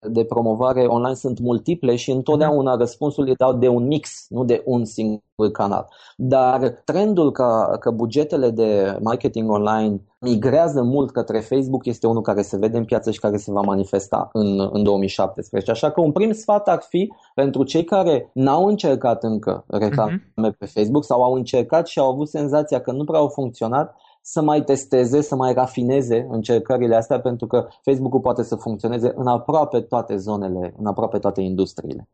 de 0.09 0.25
promovare 0.25 0.85
online 0.85 1.15
sunt 1.15 1.39
multiple 1.39 1.97
și 1.97 2.11
întotdeauna 2.11 2.75
uh-huh. 2.75 2.79
răspunsul 2.79 3.29
e 3.29 3.33
dat 3.37 3.59
de 3.59 3.69
un 3.69 3.87
mix, 3.87 4.27
nu 4.29 4.45
de 4.45 4.63
un 4.65 4.85
singur 4.85 5.23
canal. 5.53 5.89
Dar 6.17 6.83
trendul 6.85 7.33
ca, 7.33 7.77
că 7.81 7.91
bugetele 7.91 8.51
de 8.51 8.99
marketing 9.03 9.51
online 9.51 10.01
migrează 10.21 10.83
mult 10.83 11.11
către 11.11 11.41
Facebook 11.41 11.87
este 11.87 12.07
unul 12.07 12.23
care 12.23 12.43
se 12.43 12.57
vede 12.57 12.77
în 12.77 12.85
piață 12.85 13.11
și 13.11 13.19
care 13.19 13.37
se 13.37 13.53
va 13.53 13.61
manifesta 13.61 14.29
în, 14.33 14.69
în 14.73 14.83
2017. 14.83 15.71
Așa 15.71 15.91
că 15.91 16.01
un 16.01 16.13
prim 16.13 16.33
sfat 16.33 16.69
ar 16.69 16.83
fi 16.89 17.13
pentru 17.35 17.63
cei 17.63 17.85
care 17.85 18.31
n-au 18.35 18.67
încercat 18.67 19.23
încă 19.23 19.65
reclame 19.67 20.33
uh-huh. 20.33 20.59
pe 20.59 20.67
Facebook 20.67 21.05
sau 21.05 21.23
au 21.23 21.33
încercat 21.33 21.87
și 21.87 21.99
au 21.99 22.11
avut 22.11 22.29
senzația 22.29 22.81
că 22.81 22.93
nu 22.93 23.05
prea 23.05 23.19
au 23.19 23.29
funcționat, 23.29 23.97
să 24.27 24.43
mai 24.43 24.63
testeze, 24.63 25.21
să 25.21 25.37
mai 25.37 25.53
rafineze 25.53 26.27
încercările 26.31 26.97
astea 26.97 27.21
pentru 27.21 27.47
că 27.47 27.67
Facebook-ul 27.83 28.21
poate 28.21 28.43
să 28.43 28.57
funcționeze 28.57 29.13
în 29.17 29.27
aproape 29.27 29.81
toate 29.81 30.17
zonele, 30.17 30.75
în 30.79 30.87
aproape 30.87 31.19
toate 31.19 31.41
industriile. 31.41 32.09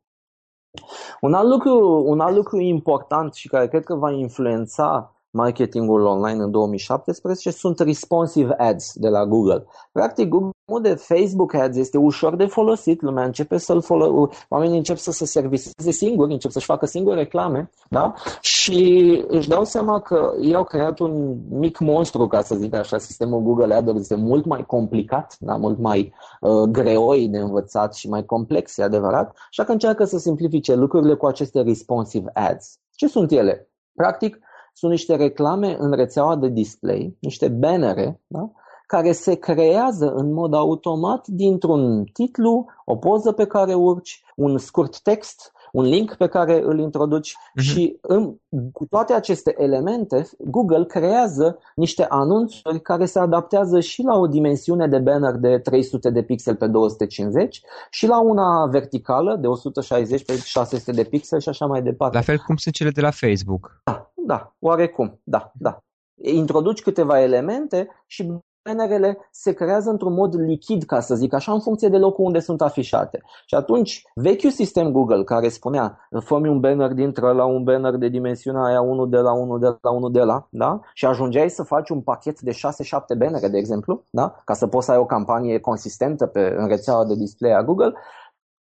Un 1.21 1.35
alt 1.35 1.49
lucru, 1.49 2.03
un 2.07 2.21
alt 2.21 2.37
lucru 2.37 2.61
important 2.61 3.35
și 3.35 3.49
care 3.49 3.69
cred 3.69 3.85
că 3.85 3.95
va 3.95 4.11
influența 4.11 5.15
marketingul 5.30 6.04
online 6.04 6.42
în 6.42 6.50
2017 6.50 7.50
sunt 7.50 7.78
responsive 7.78 8.54
ads 8.58 8.92
de 8.94 9.08
la 9.08 9.26
Google. 9.26 9.64
Practic, 9.92 10.28
Google 10.28 10.54
de 10.82 10.94
Facebook 10.94 11.54
Ads 11.54 11.76
este 11.76 11.99
ușor 11.99 12.37
de 12.37 12.46
folosit, 12.46 13.02
lumea 13.02 13.25
începe 13.25 13.56
să-l 13.56 13.82
folo- 13.82 14.28
oamenii 14.49 14.76
încep 14.76 14.96
să 14.96 15.12
se 15.12 15.25
serviseze 15.25 15.90
singuri, 15.90 16.32
încep 16.32 16.50
să-și 16.50 16.66
facă 16.66 16.87
singuri 16.87 17.16
reclame, 17.16 17.70
da? 17.88 18.14
Și 18.40 19.25
își 19.28 19.49
dau 19.49 19.64
seama 19.64 20.00
că 20.00 20.32
ei 20.40 20.54
au 20.54 20.64
creat 20.64 20.99
un 20.99 21.37
mic 21.49 21.78
monstru, 21.78 22.26
ca 22.26 22.42
să 22.42 22.54
zic 22.54 22.75
așa, 22.75 22.99
sistemul 22.99 23.40
Google 23.40 23.75
AdWords 23.75 24.00
este 24.00 24.14
mult 24.14 24.44
mai 24.44 24.64
complicat, 24.66 25.37
da? 25.38 25.56
mult 25.56 25.78
mai 25.78 26.12
uh, 26.40 26.62
greoi 26.62 27.28
de 27.28 27.38
învățat 27.38 27.94
și 27.94 28.08
mai 28.08 28.25
complex, 28.25 28.76
e 28.76 28.82
adevărat, 28.82 29.37
așa 29.50 29.64
că 29.64 29.72
încearcă 29.72 30.04
să 30.04 30.18
simplifice 30.18 30.75
lucrurile 30.75 31.14
cu 31.14 31.26
aceste 31.26 31.62
responsive 31.62 32.30
ads. 32.34 32.78
Ce 32.94 33.08
sunt 33.08 33.30
ele? 33.30 33.68
Practic, 33.94 34.38
sunt 34.80 34.92
niște 34.92 35.16
reclame 35.16 35.76
în 35.78 35.92
rețeaua 35.92 36.37
de 36.37 36.49
display, 36.49 37.16
niște 37.18 37.49
bannere, 37.49 38.20
da? 38.26 38.50
care 38.87 39.12
se 39.12 39.34
creează 39.34 40.12
în 40.12 40.32
mod 40.32 40.54
automat 40.54 41.26
dintr-un 41.26 42.04
titlu, 42.04 42.66
o 42.84 42.96
poză 42.96 43.32
pe 43.32 43.46
care 43.46 43.75
urci, 43.75 44.22
un 44.37 44.58
scurt 44.58 45.00
text, 45.00 45.52
un 45.72 45.84
link 45.84 46.14
pe 46.14 46.26
care 46.26 46.62
îl 46.64 46.78
introduci 46.78 47.30
uh-huh. 47.30 47.62
și 47.62 47.99
în, 48.00 48.34
cu 48.72 48.87
toate 48.87 49.12
aceste 49.12 49.54
elemente, 49.58 50.28
Google 50.38 50.84
creează 50.84 51.58
niște 51.75 52.06
anunțuri 52.08 52.80
care 52.80 53.04
se 53.04 53.18
adaptează 53.18 53.80
și 53.80 54.02
la 54.02 54.18
o 54.18 54.26
dimensiune 54.26 54.87
de 54.87 54.99
banner 54.99 55.34
de 55.34 55.58
300 55.58 56.10
de 56.10 56.22
pixel 56.22 56.56
pe 56.56 56.66
250 56.66 57.62
și 57.90 58.06
la 58.06 58.20
una 58.20 58.66
verticală 58.66 59.37
de 59.37 59.46
160 59.46 60.25
pe 60.25 60.37
600 60.44 60.92
de 60.92 61.04
pixel 61.04 61.40
și 61.40 61.49
așa 61.49 61.66
mai 61.66 61.82
departe. 61.82 62.16
La 62.16 62.22
fel 62.22 62.38
cum 62.46 62.56
sunt 62.56 62.75
cele 62.75 62.90
de 62.90 63.00
la 63.00 63.10
Facebook. 63.10 63.80
Da, 63.84 64.10
da, 64.27 64.53
oarecum, 64.59 65.21
da, 65.25 65.53
da. 65.55 65.79
Introduci 66.23 66.83
câteva 66.83 67.21
elemente 67.21 67.89
și 68.06 68.41
bannerele 68.65 69.28
se 69.30 69.52
creează 69.52 69.91
într-un 69.91 70.13
mod 70.13 70.35
lichid, 70.41 70.85
ca 70.85 71.00
să 71.00 71.15
zic 71.15 71.33
așa, 71.33 71.52
în 71.52 71.61
funcție 71.61 71.89
de 71.89 71.97
locul 71.97 72.25
unde 72.25 72.39
sunt 72.39 72.63
afișate. 72.63 73.23
Și 73.47 73.54
atunci, 73.54 74.02
vechiul 74.15 74.50
sistem 74.50 74.93
Google, 74.93 75.25
care 75.25 75.49
spunea, 75.49 76.09
fă 76.21 76.35
un 76.35 76.61
banner 76.61 76.93
dintre 76.93 77.33
la 77.33 77.45
un 77.45 77.65
banner 77.65 77.97
de 77.97 78.09
dimensiunea 78.09 78.63
aia, 78.63 78.80
unul 78.80 79.09
de 79.11 79.17
la 79.17 79.33
unul 79.33 79.59
de 79.59 79.67
la 79.80 79.91
unul 79.91 80.13
de 80.13 80.23
la, 80.23 80.47
da? 80.50 80.80
Și 80.95 81.06
ajungeai 81.06 81.50
să 81.50 81.63
faci 81.63 81.89
un 81.89 82.00
pachet 82.00 82.41
de 82.41 82.50
6-7 82.50 83.19
bannere, 83.19 83.49
de 83.49 83.59
exemplu, 83.59 84.04
da? 84.11 84.35
Ca 84.45 84.54
să 84.54 84.67
poți 84.67 84.87
să 84.87 84.93
ai 84.93 84.99
o 84.99 85.06
campanie 85.06 85.59
consistentă 85.59 86.26
pe, 86.26 86.54
în 86.56 86.69
rețeaua 86.69 87.04
de 87.04 87.15
display 87.15 87.52
a 87.52 87.63
Google, 87.63 87.93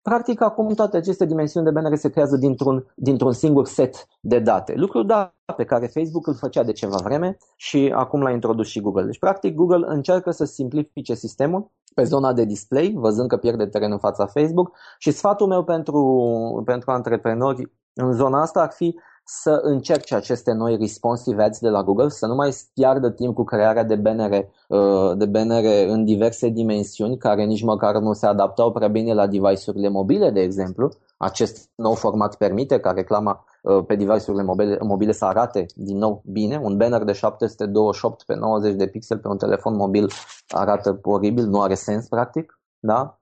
Practic, 0.01 0.41
acum 0.41 0.73
toate 0.73 0.97
aceste 0.97 1.25
dimensiuni 1.25 1.65
de 1.65 1.71
BNR 1.71 1.95
se 1.95 2.09
creează 2.09 2.37
dintr-un, 2.37 2.85
dintr-un 2.95 3.31
singur 3.31 3.65
set 3.67 4.07
de 4.21 4.39
date. 4.39 4.73
Lucru 4.75 5.03
da, 5.03 5.33
pe 5.55 5.63
care 5.63 5.87
Facebook 5.87 6.27
îl 6.27 6.35
făcea 6.35 6.63
de 6.63 6.71
ceva 6.71 6.97
vreme 7.03 7.37
și 7.55 7.93
acum 7.95 8.21
l-a 8.21 8.31
introdus 8.31 8.67
și 8.67 8.81
Google. 8.81 9.05
Deci, 9.05 9.19
practic, 9.19 9.55
Google 9.55 9.85
încearcă 9.87 10.31
să 10.31 10.45
simplifice 10.45 11.13
sistemul 11.13 11.71
pe 11.95 12.03
zona 12.03 12.33
de 12.33 12.45
display, 12.45 12.93
văzând 12.95 13.29
că 13.29 13.37
pierde 13.37 13.65
teren 13.65 13.91
în 13.91 13.99
fața 13.99 14.25
Facebook 14.25 14.71
și 14.97 15.11
sfatul 15.11 15.47
meu 15.47 15.63
pentru, 15.63 16.61
pentru 16.65 16.91
antreprenori 16.91 17.71
în 17.93 18.13
zona 18.13 18.41
asta 18.41 18.61
ar 18.61 18.71
fi 18.71 18.95
să 19.31 19.59
încerce 19.63 20.15
aceste 20.15 20.51
noi 20.51 20.77
responsive 20.77 21.43
ads 21.43 21.59
de 21.59 21.69
la 21.69 21.83
Google, 21.83 22.09
să 22.09 22.25
nu 22.25 22.35
mai 22.35 22.57
piardă 22.73 23.09
timp 23.09 23.35
cu 23.35 23.43
crearea 23.43 23.83
de 23.83 23.95
bannere, 23.95 24.51
uh, 24.67 25.17
de 25.17 25.25
bannere 25.25 25.89
în 25.89 26.05
diverse 26.05 26.47
dimensiuni, 26.47 27.17
care 27.17 27.43
nici 27.43 27.63
măcar 27.63 27.95
nu 27.95 28.13
se 28.13 28.25
adaptau 28.25 28.71
prea 28.71 28.87
bine 28.87 29.13
la 29.13 29.27
device-urile 29.27 29.89
mobile, 29.89 30.29
de 30.29 30.41
exemplu. 30.41 30.89
Acest 31.17 31.69
nou 31.75 31.93
format 31.93 32.35
permite 32.35 32.79
ca 32.79 32.91
reclama 32.91 33.45
uh, 33.61 33.85
pe 33.85 33.95
device-urile 33.95 34.43
mobile, 34.43 34.77
mobile 34.81 35.11
să 35.11 35.25
arate 35.25 35.65
din 35.75 35.97
nou 35.97 36.21
bine. 36.25 36.59
Un 36.63 36.77
banner 36.77 37.03
de 37.03 37.13
728 37.13 38.23
pe 38.23 38.35
90 38.35 38.75
de 38.75 38.87
pixel 38.87 39.17
pe 39.17 39.27
un 39.27 39.37
telefon 39.37 39.75
mobil 39.75 40.09
arată 40.47 40.99
oribil, 41.03 41.45
nu 41.45 41.61
are 41.61 41.73
sens 41.73 42.07
practic. 42.07 42.59
Da? 42.79 43.19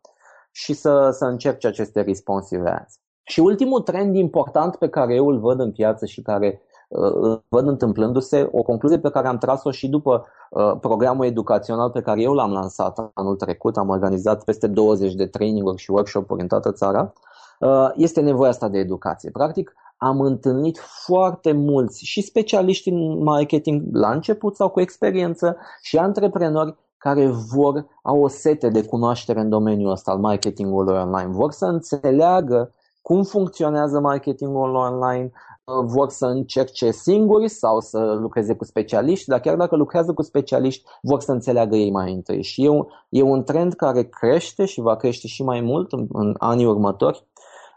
Și 0.52 0.74
să, 0.74 1.10
să 1.12 1.26
încerce 1.26 1.68
aceste 1.68 2.02
responsive 2.02 2.70
ads. 2.70 3.00
Și 3.28 3.40
ultimul 3.40 3.82
trend 3.82 4.16
important 4.16 4.76
pe 4.76 4.90
care 4.90 5.16
eu 5.16 5.28
îl 5.28 5.40
văd 5.40 5.60
în 5.60 5.72
piață 5.72 6.06
și 6.06 6.22
care 6.22 6.62
uh, 6.88 7.12
îl 7.14 7.44
văd 7.48 7.68
întâmplându-se, 7.68 8.50
o 8.52 8.62
concluzie 8.62 9.00
pe 9.00 9.10
care 9.10 9.28
am 9.28 9.38
tras-o 9.38 9.72
și 9.72 9.88
după 9.88 10.26
uh, 10.50 10.74
programul 10.80 11.26
educațional 11.26 11.90
pe 11.90 12.02
care 12.02 12.22
eu 12.22 12.34
l-am 12.34 12.52
lansat 12.52 13.12
anul 13.14 13.36
trecut, 13.36 13.78
am 13.78 13.90
organizat 13.90 14.44
peste 14.44 14.68
20 14.68 15.14
de 15.14 15.26
traininguri 15.26 15.78
și 15.78 15.92
workshop-uri 15.92 16.42
în 16.42 16.48
toată 16.48 16.72
țara, 16.72 17.14
uh, 17.60 17.90
este 17.96 18.22
nevoia 18.22 18.50
asta 18.50 18.70
de 18.70 18.78
educație. 18.78 19.30
Practic, 19.32 19.74
am 19.98 20.22
întâlnit 20.22 20.78
foarte 20.78 21.52
mulți 21.52 22.06
și 22.06 22.22
specialiști 22.22 22.90
în 22.90 23.24
marketing 23.24 23.84
la 23.92 24.12
început 24.12 24.56
sau 24.56 24.70
cu 24.70 24.80
experiență 24.80 25.58
și 25.82 25.98
antreprenori 25.98 26.76
care 26.98 27.28
vor, 27.28 27.86
au 28.02 28.24
o 28.24 28.28
sete 28.28 28.70
de 28.70 28.86
cunoaștere 28.86 29.40
în 29.40 29.50
domeniul 29.50 29.92
ăsta 29.92 30.12
al 30.12 30.18
marketingului 30.18 30.98
online, 30.98 31.32
vor 31.32 31.52
să 31.52 31.66
înțeleagă 31.66 32.72
cum 33.08 33.24
funcționează 33.24 34.00
marketingul 34.00 34.76
online, 34.76 35.32
uh, 35.64 35.86
vor 35.86 36.10
să 36.10 36.26
încerce 36.26 36.92
singuri 36.92 37.48
sau 37.48 37.80
să 37.80 38.18
lucreze 38.20 38.56
cu 38.56 38.64
specialiști, 38.64 39.28
dar 39.30 39.40
chiar 39.40 39.56
dacă 39.56 39.76
lucrează 39.76 40.14
cu 40.14 40.22
specialiști, 40.22 40.84
vor 41.02 41.22
să 41.22 41.32
înțeleagă 41.32 41.76
ei 41.76 41.92
mai 41.92 42.14
întâi. 42.14 42.44
Și 42.44 42.64
e 42.64 42.70
un, 42.70 42.86
e 43.10 43.22
un 43.22 43.44
trend 43.44 43.74
care 43.74 44.04
crește 44.04 44.66
și 44.66 44.82
va 44.82 44.96
crește 44.96 45.28
și 45.28 45.44
mai 45.44 45.62
mult 45.62 45.92
în, 45.92 46.08
în 46.12 46.36
anii 46.38 46.66
următori, 46.66 47.28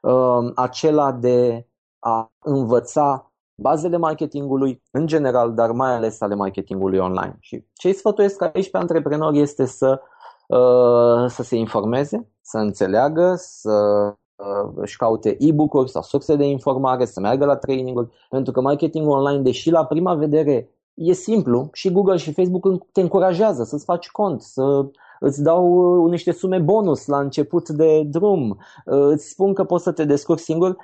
uh, 0.03 0.51
acela 0.55 1.13
de 1.13 1.67
a 1.99 2.33
învăța 2.39 3.33
bazele 3.55 3.97
marketingului 3.97 4.83
în 4.91 5.07
general, 5.07 5.55
dar 5.55 5.71
mai 5.71 5.95
ales 5.95 6.21
ale 6.21 6.35
marketingului 6.35 6.99
online. 6.99 7.37
Și 7.41 7.65
ce 7.75 7.89
îi 7.89 7.95
sfătuiesc 7.95 8.43
aici 8.43 8.71
pe 8.71 8.79
antreprenori 8.79 9.41
este 9.41 9.65
să, 9.65 10.01
uh, 10.47 11.29
să 11.29 11.43
se 11.43 11.57
informeze, 11.57 12.31
să 12.41 12.59
înțeleagă, 12.59 13.35
să 13.37 13.73
Uh, 13.73 14.30
își 14.75 14.97
caute 14.97 15.37
e-book-uri 15.39 15.91
sau 15.91 16.03
surse 16.03 16.37
de 16.37 16.45
informare, 16.45 17.05
să 17.05 17.21
meargă 17.21 17.45
la 17.45 17.57
training-uri, 17.57 18.09
pentru 18.29 18.53
că 18.53 18.61
marketingul 18.61 19.19
online, 19.19 19.43
deși 19.43 19.71
la 19.71 19.85
prima 19.85 20.15
vedere 20.15 20.69
e 20.95 21.13
simplu, 21.13 21.69
și 21.73 21.93
Google 21.93 22.17
și 22.17 22.33
Facebook 22.33 22.87
te 22.93 23.01
încurajează 23.01 23.65
să-ți 23.65 23.85
faci 23.85 24.11
cont, 24.11 24.43
să 24.43 24.87
îți 25.21 25.43
dau 25.43 25.67
uh, 26.03 26.11
niște 26.11 26.33
sume 26.33 26.59
bonus 26.59 27.07
la 27.07 27.19
început 27.19 27.69
de 27.69 28.03
drum, 28.03 28.51
uh, 28.51 28.59
îți 28.85 29.29
spun 29.29 29.55
că 29.55 29.65
poți 29.65 29.85
să 29.85 29.93
te 29.93 30.05
descurci 30.05 30.41
singur, 30.41 30.77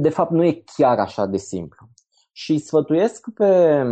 de 0.00 0.08
fapt 0.08 0.30
nu 0.30 0.44
e 0.44 0.62
chiar 0.76 0.98
așa 0.98 1.26
de 1.26 1.36
simplu. 1.36 1.88
Și 2.32 2.58
sfătuiesc 2.58 3.26
pe 3.34 3.82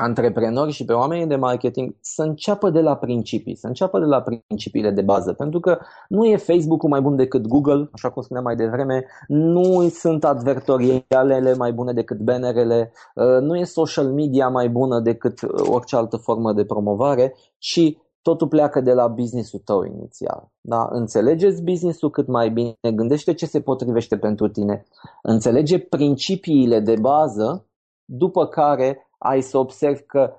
antreprenori 0.00 0.72
și 0.72 0.84
pe 0.84 0.92
oamenii 0.92 1.26
de 1.26 1.36
marketing 1.36 1.94
să 2.00 2.22
înceapă 2.22 2.70
de 2.70 2.80
la 2.80 2.96
principii, 2.96 3.56
să 3.56 3.66
înceapă 3.66 3.98
de 3.98 4.04
la 4.04 4.22
principiile 4.22 4.90
de 4.90 5.02
bază, 5.02 5.32
pentru 5.32 5.60
că 5.60 5.78
nu 6.08 6.24
e 6.24 6.36
Facebook-ul 6.36 6.88
mai 6.88 7.00
bun 7.00 7.16
decât 7.16 7.46
Google, 7.46 7.88
așa 7.92 8.10
cum 8.10 8.22
spuneam 8.22 8.44
mai 8.44 8.56
devreme, 8.56 9.04
nu 9.28 9.88
sunt 9.88 10.24
advertorialele 10.24 11.54
mai 11.54 11.72
bune 11.72 11.92
decât 11.92 12.18
bannerele, 12.18 12.92
uh, 13.14 13.40
nu 13.40 13.56
e 13.56 13.64
social 13.64 14.12
media 14.12 14.48
mai 14.48 14.68
bună 14.68 15.00
decât 15.00 15.38
orice 15.70 15.96
altă 15.96 16.16
formă 16.16 16.52
de 16.52 16.64
promovare, 16.64 17.34
ci 17.58 17.96
totul 18.22 18.48
pleacă 18.48 18.80
de 18.80 18.92
la 18.92 19.08
businessul 19.08 19.60
tău 19.64 19.82
inițial. 19.84 20.50
Da? 20.60 20.88
Înțelegeți 20.90 21.62
businessul 21.62 22.10
cât 22.10 22.26
mai 22.26 22.50
bine, 22.50 22.74
gândește 22.94 23.34
ce 23.34 23.46
se 23.46 23.60
potrivește 23.60 24.16
pentru 24.18 24.48
tine, 24.48 24.86
înțelege 25.22 25.78
principiile 25.78 26.80
de 26.80 26.94
bază, 27.00 27.66
după 28.04 28.46
care 28.46 29.09
ai 29.22 29.40
să 29.40 29.58
observi 29.58 30.02
că 30.02 30.32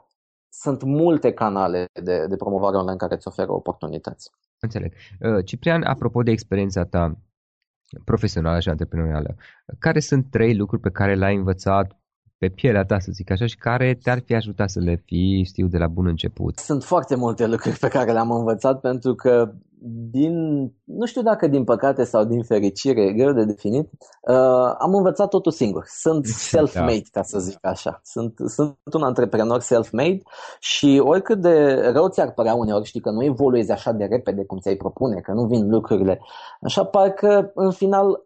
sunt 0.50 0.84
multe 0.84 1.34
canale 1.34 1.86
de, 2.04 2.26
de 2.28 2.36
promovare 2.36 2.78
online 2.78 2.98
care 2.98 3.16
îți 3.16 3.28
oferă 3.28 3.52
oportunități. 3.52 4.30
Înțeleg. 4.60 4.94
Uh, 5.20 5.46
Ciprian, 5.46 5.84
apropo 5.84 6.24
de 6.24 6.32
experiența 6.32 6.86
ta 6.86 7.18
profesională 8.06 8.60
și 8.60 8.70
antreprenorială, 8.70 9.36
care 9.80 10.00
sunt 10.00 10.30
trei 10.30 10.56
lucruri 10.56 10.82
pe 10.82 10.90
care 10.90 11.16
le-ai 11.16 11.36
învățat 11.36 12.02
pe 12.38 12.50
pielea 12.50 12.86
ta, 12.86 13.00
să 13.00 13.12
zic 13.12 13.32
așa, 13.32 13.46
și 13.46 13.56
care 13.56 13.94
te-ar 13.94 14.20
fi 14.20 14.36
ajutat 14.36 14.70
să 14.70 14.80
le 14.80 14.96
fii, 14.96 15.44
știu, 15.44 15.68
de 15.68 15.78
la 15.78 15.88
bun 15.88 16.06
început? 16.08 16.58
Sunt 16.58 16.84
foarte 16.84 17.16
multe 17.16 17.48
lucruri 17.48 17.78
pe 17.78 17.88
care 17.88 18.12
le-am 18.12 18.32
învățat 18.32 18.80
pentru 18.80 19.16
că 19.16 19.54
din, 19.84 20.62
nu 20.84 21.06
știu 21.06 21.22
dacă 21.22 21.48
din 21.48 21.64
păcate 21.64 22.04
sau 22.04 22.24
din 22.24 22.44
fericire, 22.44 23.02
e 23.02 23.14
greu 23.14 23.32
de 23.34 23.44
definit, 23.44 23.90
uh, 24.22 24.76
am 24.78 24.96
învățat 24.96 25.30
totul 25.30 25.52
singur. 25.52 25.84
Sunt 25.88 26.26
self-made, 26.52 27.04
ca 27.12 27.22
să 27.22 27.40
zic 27.40 27.58
așa. 27.62 28.00
Sunt, 28.04 28.34
sunt 28.46 28.94
un 28.94 29.04
antreprenor 29.04 29.60
self-made 29.60 30.22
și 30.60 31.02
oricât 31.04 31.42
de 31.42 31.74
rău 31.94 32.08
ți-ar 32.08 32.32
părea 32.32 32.54
uneori, 32.54 32.86
știi 32.86 33.00
că 33.00 33.10
nu 33.10 33.24
evoluezi 33.24 33.72
așa 33.72 33.92
de 33.92 34.06
repede 34.06 34.46
cum 34.46 34.60
ți-ai 34.60 34.76
propune, 34.76 35.20
că 35.20 35.32
nu 35.32 35.46
vin 35.46 35.70
lucrurile, 35.70 36.22
așa 36.62 36.84
parcă 36.84 37.52
în 37.56 37.72
final 37.72 38.26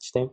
Știi? 0.00 0.32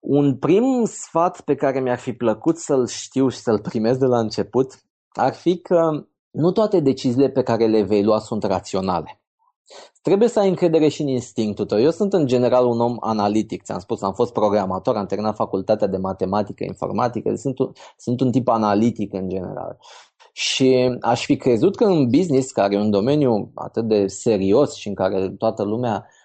Un 0.00 0.36
prim 0.36 0.84
sfat 0.84 1.40
pe 1.40 1.54
care 1.54 1.80
mi-ar 1.80 1.98
fi 1.98 2.12
plăcut 2.12 2.58
să-l 2.58 2.86
știu 2.86 3.28
și 3.28 3.38
să-l 3.38 3.60
primesc 3.60 3.98
de 3.98 4.06
la 4.06 4.18
început 4.18 4.82
ar 5.12 5.34
fi 5.34 5.58
că 5.58 6.06
nu 6.30 6.52
toate 6.52 6.80
deciziile 6.80 7.28
pe 7.28 7.42
care 7.42 7.66
le 7.66 7.82
vei 7.82 8.02
lua 8.02 8.18
sunt 8.18 8.42
raționale. 8.42 9.20
Trebuie 10.02 10.28
să 10.28 10.38
ai 10.38 10.48
încredere 10.48 10.88
și 10.88 11.02
în 11.02 11.08
instinctul 11.08 11.64
tău. 11.64 11.80
Eu 11.80 11.90
sunt 11.90 12.12
în 12.12 12.26
general 12.26 12.66
un 12.66 12.80
om 12.80 12.96
analitic, 13.00 13.62
ți-am 13.62 13.78
spus, 13.78 14.02
am 14.02 14.12
fost 14.12 14.32
programator, 14.32 14.96
am 14.96 15.06
terminat 15.06 15.34
facultatea 15.34 15.86
de 15.86 15.96
matematică, 15.96 16.64
informatică, 16.64 17.34
sunt 17.34 17.58
un, 17.58 17.72
sunt 17.96 18.20
un 18.20 18.30
tip 18.30 18.48
analitic 18.48 19.12
în 19.12 19.28
general. 19.28 19.78
Și 20.32 20.96
aș 21.00 21.24
fi 21.24 21.36
crezut 21.36 21.76
că 21.76 21.84
în 21.84 22.10
business, 22.10 22.50
care 22.50 22.74
e 22.74 22.78
un 22.78 22.90
domeniu 22.90 23.50
atât 23.54 23.88
de 23.88 24.06
serios 24.06 24.74
și 24.74 24.88
în 24.88 24.94
care 24.94 25.30
toată 25.30 25.62
lumea 25.62 26.06
uh, 26.06 26.19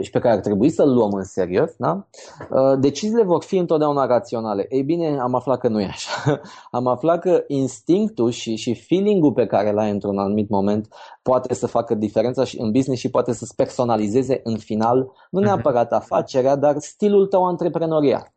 și 0.00 0.10
pe 0.10 0.18
care 0.18 0.34
ar 0.34 0.40
trebui 0.40 0.70
să-l 0.70 0.94
luăm 0.94 1.12
în 1.12 1.24
serios, 1.24 1.70
da? 1.78 2.06
uh, 2.50 2.78
deciziile 2.78 3.22
vor 3.22 3.42
fi 3.42 3.56
întotdeauna 3.56 4.06
raționale. 4.06 4.66
Ei 4.68 4.82
bine, 4.82 5.18
am 5.20 5.34
aflat 5.34 5.58
că 5.58 5.68
nu 5.68 5.80
e 5.80 5.84
așa. 5.84 6.40
am 6.70 6.86
aflat 6.86 7.20
că 7.20 7.44
instinctul 7.46 8.30
și, 8.30 8.56
și 8.56 8.74
feeling-ul 8.74 9.32
pe 9.32 9.46
care 9.46 9.72
l-ai 9.72 9.90
într-un 9.90 10.18
anumit 10.18 10.48
moment 10.48 10.88
poate 11.22 11.54
să 11.54 11.66
facă 11.66 11.94
diferența 11.94 12.44
și 12.44 12.60
în 12.60 12.70
business 12.70 13.00
și 13.00 13.10
poate 13.10 13.32
să-ți 13.32 13.54
personalizeze 13.54 14.40
în 14.44 14.56
final, 14.56 15.12
nu 15.30 15.40
neapărat 15.40 15.92
afacerea, 15.92 16.56
dar 16.56 16.74
stilul 16.78 17.26
tău 17.26 17.44
antreprenorial. 17.44 18.32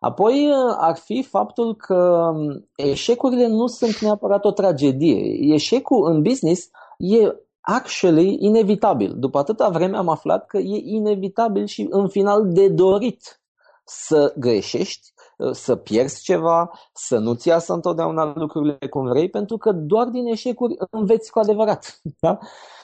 Apoi 0.00 0.48
uh, 0.48 0.74
ar 0.76 0.96
fi 0.96 1.22
faptul 1.22 1.76
că 1.76 2.30
um, 2.34 2.68
eșecurile 2.74 3.46
nu 3.46 3.66
sunt 3.66 3.98
neapărat 3.98 4.44
o 4.44 4.50
tragedie. 4.50 5.54
Eșecul 5.54 6.10
în 6.10 6.22
business 6.22 6.70
e 6.98 7.34
actually 7.60 8.36
inevitabil. 8.40 9.14
După 9.18 9.38
atâta 9.38 9.68
vreme 9.68 9.96
am 9.96 10.08
aflat 10.08 10.46
că 10.46 10.58
e 10.58 10.80
inevitabil 10.84 11.66
și 11.66 11.86
în 11.90 12.08
final 12.08 12.52
de 12.52 12.68
dorit 12.68 13.40
să 13.84 14.34
greșești, 14.36 15.12
să 15.52 15.76
pierzi 15.76 16.22
ceva, 16.22 16.70
să 16.92 17.18
nu-ți 17.18 17.48
iasă 17.48 17.72
întotdeauna 17.72 18.32
lucrurile 18.34 18.78
cum 18.90 19.08
vrei, 19.08 19.30
pentru 19.30 19.56
că 19.56 19.72
doar 19.72 20.06
din 20.06 20.26
eșecuri 20.26 20.74
înveți 20.90 21.30
cu 21.30 21.38
adevărat. 21.38 22.00
Da? 22.20 22.38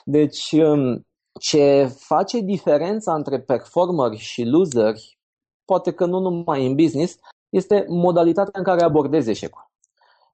Deci 0.04 0.52
um, 0.52 1.06
ce 1.40 1.90
face 1.98 2.40
diferența 2.40 3.14
între 3.14 3.40
performeri 3.40 4.16
și 4.16 4.44
loseri, 4.44 5.18
poate 5.64 5.92
că 5.92 6.06
nu 6.06 6.18
numai 6.18 6.66
în 6.66 6.74
business, 6.74 7.18
este 7.48 7.84
modalitatea 7.88 8.52
în 8.58 8.64
care 8.64 8.82
abordezi 8.82 9.30
eșecul. 9.30 9.65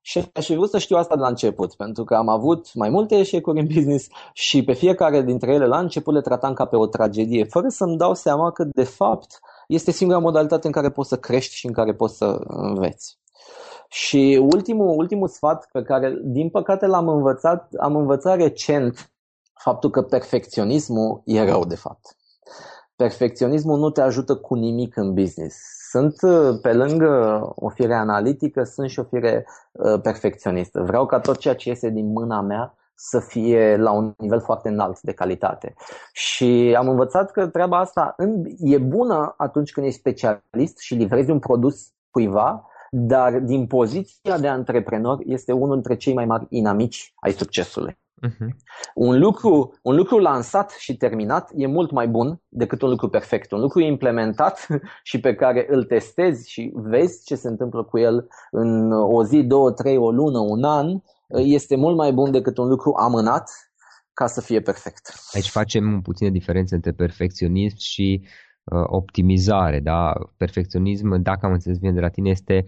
Și 0.05 0.31
aș 0.35 0.47
fi 0.47 0.55
vrut 0.55 0.71
să 0.71 0.79
știu 0.79 0.97
asta 0.97 1.15
de 1.15 1.21
la 1.21 1.29
început, 1.29 1.75
pentru 1.75 2.05
că 2.05 2.15
am 2.15 2.29
avut 2.29 2.75
mai 2.75 2.89
multe 2.89 3.19
eșecuri 3.19 3.61
în 3.61 3.67
business 3.67 4.09
și 4.33 4.65
pe 4.65 4.73
fiecare 4.73 5.23
dintre 5.23 5.53
ele 5.53 5.67
la 5.67 5.79
început 5.79 6.15
le 6.15 6.21
tratam 6.21 6.53
ca 6.53 6.65
pe 6.65 6.77
o 6.77 6.87
tragedie, 6.87 7.45
fără 7.45 7.69
să-mi 7.69 7.97
dau 7.97 8.15
seama 8.15 8.51
că 8.51 8.65
de 8.65 8.85
fapt 8.85 9.41
este 9.67 9.91
singura 9.91 10.19
modalitate 10.19 10.67
în 10.67 10.73
care 10.73 10.91
poți 10.91 11.09
să 11.09 11.17
crești 11.17 11.55
și 11.55 11.67
în 11.67 11.73
care 11.73 11.95
poți 11.95 12.17
să 12.17 12.41
înveți. 12.47 13.19
Și 13.89 14.49
ultimul, 14.53 14.95
ultimul 14.97 15.29
sfat 15.29 15.69
pe 15.73 15.83
care, 15.83 16.19
din 16.23 16.51
păcate, 16.51 16.87
l-am 16.87 17.09
învățat, 17.09 17.73
am 17.81 17.97
învățat 17.97 18.37
recent 18.37 19.13
faptul 19.55 19.91
că 19.91 20.03
perfecționismul 20.03 21.23
e 21.25 21.45
rău, 21.45 21.65
de 21.65 21.77
fapt. 21.77 22.17
Perfecționismul 22.97 23.79
nu 23.79 23.91
te 23.91 24.01
ajută 24.01 24.37
cu 24.37 24.55
nimic 24.55 24.97
în 24.97 25.15
business 25.15 25.82
sunt 25.93 26.23
uh, 26.23 26.59
pe 26.63 26.73
lângă 26.73 27.41
o 27.55 27.69
fire 27.69 27.95
analitică, 27.95 28.63
sunt 28.63 28.91
și 28.91 28.99
o 28.99 29.03
fire 29.03 29.47
uh, 29.73 30.01
perfecționistă. 30.03 30.83
Vreau 30.83 31.07
ca 31.07 31.21
tot 31.21 31.37
ceea 31.37 31.55
ce 31.55 31.69
iese 31.69 31.89
din 31.89 32.13
mâna 32.13 32.41
mea 32.41 32.75
să 32.95 33.21
fie 33.21 33.77
la 33.77 33.91
un 33.91 34.15
nivel 34.19 34.41
foarte 34.41 34.69
înalt 34.69 35.01
de 35.01 35.13
calitate. 35.13 35.75
Și 36.13 36.75
am 36.79 36.89
învățat 36.89 37.31
că 37.31 37.47
treaba 37.47 37.79
asta 37.79 38.15
e 38.59 38.79
bună 38.79 39.35
atunci 39.37 39.73
când 39.73 39.87
ești 39.87 39.99
specialist 39.99 40.79
și 40.79 40.95
livrezi 40.95 41.31
un 41.31 41.39
produs 41.39 41.93
cuiva, 42.11 42.67
dar 42.91 43.39
din 43.39 43.67
poziția 43.67 44.39
de 44.39 44.49
antreprenor 44.49 45.19
este 45.25 45.53
unul 45.53 45.75
dintre 45.75 45.97
cei 45.97 46.15
mai 46.15 46.25
mari 46.25 46.47
inamici 46.49 47.13
ai 47.21 47.33
succesului. 47.33 48.02
Uh-huh. 48.29 48.49
Un, 48.95 49.19
lucru, 49.19 49.79
un 49.83 49.97
lucru 49.97 50.19
lansat 50.19 50.71
și 50.71 50.97
terminat 50.97 51.51
e 51.55 51.67
mult 51.67 51.91
mai 51.91 52.09
bun 52.09 52.41
decât 52.49 52.83
un 52.83 52.89
lucru 52.89 53.09
perfect. 53.09 53.53
Un 53.53 53.61
lucru 53.61 53.81
implementat 53.81 54.67
și 55.11 55.21
pe 55.21 55.35
care 55.35 55.67
îl 55.69 55.85
testezi 55.85 56.51
și 56.51 56.73
vezi 56.75 57.25
ce 57.25 57.35
se 57.35 57.49
întâmplă 57.49 57.85
cu 57.85 57.99
el 57.99 58.29
în 58.51 58.93
o 58.93 59.25
zi, 59.25 59.43
două, 59.43 59.71
trei, 59.71 59.97
o 59.97 60.11
lună, 60.11 60.39
un 60.39 60.65
an, 60.65 60.87
este 61.29 61.77
mult 61.77 61.97
mai 61.97 62.13
bun 62.13 62.31
decât 62.31 62.59
un 62.59 62.69
lucru 62.69 62.93
amânat 62.99 63.51
ca 64.13 64.27
să 64.27 64.41
fie 64.41 64.61
perfect. 64.61 65.15
Aici 65.33 65.51
facem 65.51 66.01
puțină 66.01 66.31
diferență 66.31 66.75
între 66.75 66.93
perfecționism 66.93 67.77
și 67.79 68.27
uh, 68.65 68.85
optimizare. 68.87 69.81
Da? 69.81 70.13
Perfecționism, 70.37 71.23
dacă 71.23 71.47
am 71.47 71.53
înțeles 71.53 71.79
bine 71.79 71.93
de 71.93 72.01
la 72.01 72.09
tine, 72.09 72.31
este 72.31 72.65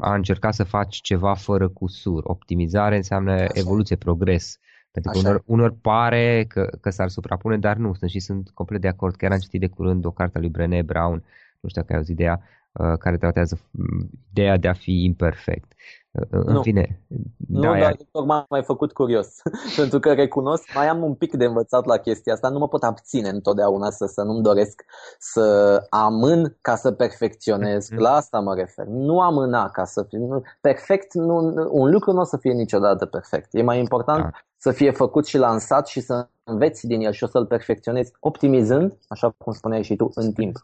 a 0.00 0.14
încerca 0.14 0.50
să 0.50 0.64
faci 0.64 1.00
ceva 1.00 1.34
fără 1.34 1.68
cusur. 1.68 2.22
Optimizare 2.24 2.96
înseamnă 2.96 3.32
Așa. 3.32 3.46
evoluție, 3.52 3.96
progres. 3.96 4.58
Pentru 4.90 5.12
că 5.12 5.18
unor, 5.18 5.42
unor 5.46 5.76
pare 5.80 6.44
că, 6.48 6.70
că 6.80 6.90
s-ar 6.90 7.08
suprapune, 7.08 7.58
dar 7.58 7.76
nu 7.76 7.94
sunt 7.94 8.10
și 8.10 8.20
sunt 8.20 8.50
complet 8.50 8.80
de 8.80 8.88
acord. 8.88 9.16
Chiar 9.16 9.32
am 9.32 9.38
citit 9.38 9.60
de 9.60 9.68
curând 9.68 10.04
o 10.04 10.10
carte 10.10 10.38
a 10.38 10.40
lui 10.40 10.50
Brené 10.50 10.82
Brown, 10.82 11.24
nu 11.60 11.68
știu 11.68 11.80
dacă 11.80 11.92
ai 11.92 11.98
auzit 11.98 12.16
de 12.16 12.22
ea, 12.22 12.42
uh, 12.72 12.98
care 12.98 13.16
tratează 13.16 13.60
mm, 13.70 14.10
ideea 14.30 14.56
de 14.56 14.68
a 14.68 14.72
fi 14.72 15.04
imperfect. 15.04 15.72
În 16.30 16.52
nu. 16.52 16.62
fine. 16.62 17.00
Nu, 17.48 17.60
da, 17.60 17.78
dar 17.78 17.96
tocmai 18.10 18.44
m-ai 18.48 18.62
făcut 18.62 18.92
curios. 18.92 19.28
Pentru 19.76 19.98
că 19.98 20.12
recunosc, 20.12 20.62
mai 20.74 20.88
am 20.88 21.02
un 21.02 21.14
pic 21.14 21.34
de 21.34 21.44
învățat 21.44 21.84
la 21.84 21.96
chestia 21.96 22.32
asta. 22.32 22.48
Nu 22.48 22.58
mă 22.58 22.68
pot 22.68 22.82
abține 22.82 23.28
întotdeauna 23.28 23.90
să, 23.90 24.06
să 24.06 24.22
nu-mi 24.22 24.42
doresc 24.42 24.84
să 25.18 25.76
amân 25.90 26.56
ca 26.60 26.76
să 26.76 26.92
perfecționez. 26.92 27.88
Mm-hmm. 27.92 27.96
La 27.96 28.14
asta 28.14 28.40
mă 28.40 28.54
refer. 28.54 28.86
Nu 28.86 29.20
amâna 29.20 29.68
ca 29.68 29.84
să 29.84 30.02
fie. 30.08 30.18
Nu, 30.18 30.42
perfect, 30.60 31.14
nu, 31.14 31.36
un 31.70 31.90
lucru 31.90 32.12
nu 32.12 32.20
o 32.20 32.24
să 32.24 32.36
fie 32.36 32.52
niciodată 32.52 33.06
perfect. 33.06 33.48
E 33.50 33.62
mai 33.62 33.78
important 33.78 34.22
da. 34.22 34.30
să 34.56 34.70
fie 34.70 34.90
făcut 34.90 35.26
și 35.26 35.38
lansat 35.38 35.86
și 35.86 36.00
să 36.00 36.28
înveți 36.44 36.86
din 36.86 37.00
el 37.00 37.12
și 37.12 37.24
o 37.24 37.26
să-l 37.26 37.46
perfecționezi 37.46 38.12
optimizând, 38.20 38.98
așa 39.08 39.34
cum 39.38 39.52
spuneai 39.52 39.82
și 39.82 39.96
tu, 39.96 40.10
în 40.14 40.32
timp. 40.32 40.56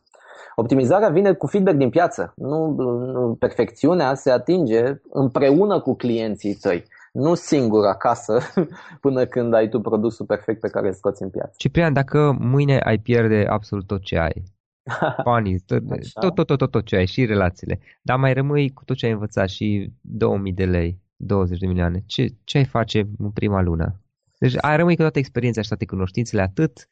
Optimizarea 0.61 1.09
vine 1.09 1.33
cu 1.33 1.47
feedback 1.47 1.77
din 1.77 1.91
piață. 1.91 2.33
Nu, 2.37 3.37
perfecțiunea 3.39 4.15
se 4.15 4.31
atinge 4.31 5.01
împreună 5.11 5.81
cu 5.81 5.95
clienții 5.95 6.55
tăi 6.55 6.85
nu 7.13 7.35
singur 7.35 7.87
acasă 7.87 8.41
până 9.01 9.27
când 9.27 9.55
ai 9.55 9.69
tu 9.69 9.81
produsul 9.81 10.27
perfect 10.27 10.61
pe 10.61 10.69
care 10.69 10.87
îl 10.87 10.93
scoți 10.93 11.23
în 11.23 11.31
piață. 11.31 11.55
Ciprian, 11.57 11.93
dacă 11.93 12.37
mâine 12.41 12.79
ai 12.79 12.99
pierde 12.99 13.47
absolut 13.49 13.87
tot 13.87 14.03
ce 14.03 14.19
ai, 14.19 14.43
banii, 15.25 15.59
tot, 15.59 15.83
tot, 15.87 16.35
tot, 16.35 16.47
tot, 16.47 16.59
tot, 16.59 16.71
tot 16.71 16.85
ce 16.85 16.97
ai 16.97 17.07
și 17.07 17.25
relațiile, 17.25 17.81
dar 18.03 18.19
mai 18.19 18.33
rămâi 18.33 18.73
cu 18.73 18.85
tot 18.85 18.97
ce 18.97 19.07
ai 19.07 19.13
învățat 19.13 19.49
și 19.49 19.93
2000 20.01 20.53
de 20.53 20.65
lei, 20.65 21.01
20 21.17 21.59
de 21.59 21.67
milioane, 21.67 22.03
ce, 22.07 22.27
ce 22.45 22.59
ai 22.59 22.65
face 22.65 23.09
în 23.19 23.31
prima 23.31 23.63
lună? 23.63 24.01
Deci 24.39 24.55
ai 24.61 24.77
rămâi 24.77 24.97
cu 24.97 25.03
toată 25.03 25.19
experiența 25.19 25.63
și 25.63 25.69
toate 25.69 25.85
cunoștințele 25.85 26.43
atât 26.43 26.89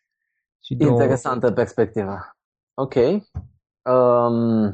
și 0.60 0.76
Interesantă 0.78 1.40
două... 1.40 1.52
perspectiva. 1.52 2.36
Ok. 2.74 2.94
Um, 3.86 4.72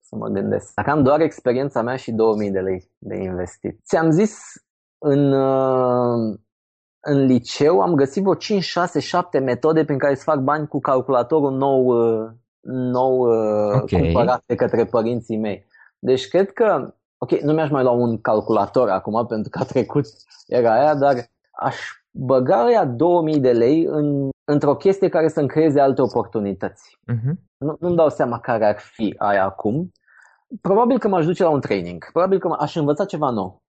să 0.00 0.16
mă 0.16 0.28
gândesc. 0.28 0.74
Dacă 0.74 0.90
am 0.90 1.02
doar 1.02 1.20
experiența 1.20 1.82
mea 1.82 1.96
și 1.96 2.12
2000 2.12 2.50
de 2.50 2.60
lei 2.60 2.90
de 2.98 3.16
investit. 3.16 3.80
Ți-am 3.84 4.10
zis 4.10 4.38
în, 4.98 5.32
uh, 5.32 6.38
în 7.00 7.24
liceu 7.24 7.80
am 7.80 7.94
găsit 7.94 8.22
vreo 8.22 8.34
5, 8.34 8.62
6, 8.62 9.00
7 9.00 9.38
metode 9.38 9.84
prin 9.84 9.98
care 9.98 10.14
să 10.14 10.22
fac 10.22 10.38
bani 10.38 10.68
cu 10.68 10.80
calculatorul 10.80 11.52
nou, 11.52 11.86
uh, 11.86 12.30
nou 12.60 13.18
uh, 13.18 13.80
okay. 13.82 14.00
cumpărat 14.00 14.42
de 14.46 14.54
către 14.54 14.84
părinții 14.84 15.38
mei. 15.38 15.66
Deci 15.98 16.28
cred 16.28 16.52
că, 16.52 16.94
ok, 17.18 17.30
nu 17.30 17.52
mi-aș 17.52 17.70
mai 17.70 17.82
lua 17.82 17.92
un 17.92 18.20
calculator 18.20 18.88
acum 18.88 19.26
pentru 19.26 19.50
că 19.50 19.58
a 19.58 19.64
trecut 19.64 20.06
era 20.46 20.72
aia, 20.72 20.94
dar 20.94 21.14
aș 21.50 21.76
băga 22.10 22.64
aia 22.64 22.84
2000 22.84 23.40
de 23.40 23.52
lei 23.52 23.84
în, 23.84 24.28
într-o 24.46 24.76
chestie 24.76 25.08
care 25.08 25.28
să-mi 25.28 25.48
creeze 25.48 25.80
alte 25.80 26.02
oportunități. 26.02 26.98
Uh-huh. 27.12 27.34
Nu, 27.56 27.76
nu-mi 27.80 27.96
dau 27.96 28.08
seama 28.08 28.40
care 28.40 28.66
ar 28.66 28.78
fi 28.78 29.14
aia 29.18 29.44
acum. 29.44 29.92
Probabil 30.60 30.98
că 30.98 31.08
m-aș 31.08 31.24
duce 31.24 31.42
la 31.42 31.48
un 31.48 31.60
training. 31.60 32.10
Probabil 32.12 32.38
că 32.38 32.56
aș 32.58 32.74
învăța 32.74 33.04
ceva 33.04 33.30
nou. 33.30 33.62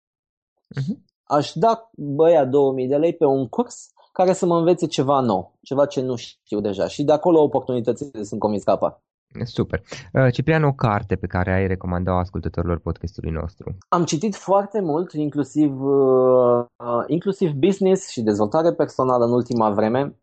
Uh-huh. 0.76 0.98
Aș 1.24 1.52
da 1.54 1.90
băia 1.98 2.46
2000 2.46 2.88
de 2.88 2.96
lei 2.96 3.14
pe 3.14 3.26
un 3.26 3.48
curs 3.48 3.88
care 4.12 4.34
să 4.34 4.46
mă 4.46 4.58
învețe 4.58 4.86
ceva 4.86 5.20
nou, 5.20 5.58
ceva 5.62 5.86
ce 5.86 6.02
nu 6.02 6.16
știu 6.16 6.60
deja. 6.60 6.88
Și 6.88 7.04
de 7.04 7.12
acolo 7.12 7.42
oportunitățile 7.42 8.24
sunt 8.24 8.40
convins 8.40 8.64
că 8.64 8.72
apar. 8.72 9.02
Super. 9.44 9.82
Uh, 10.14 10.32
Ciprian, 10.32 10.64
o 10.64 10.74
carte 10.74 11.16
pe 11.16 11.28
care 11.28 11.54
ai 11.54 11.68
recomandat 11.68 12.16
ascultătorilor 12.16 12.80
podcastului 12.80 13.32
nostru? 13.32 13.78
Am 13.90 14.04
citit 14.04 14.36
foarte 14.36 14.82
mult, 14.82 15.12
inclusiv, 15.12 15.82
uh, 15.82 16.66
inclusiv 17.08 17.52
business 17.52 18.10
și 18.10 18.22
dezvoltare 18.22 18.74
personală 18.74 19.26
în 19.26 19.32
ultima 19.32 19.70
vreme. 19.72 20.16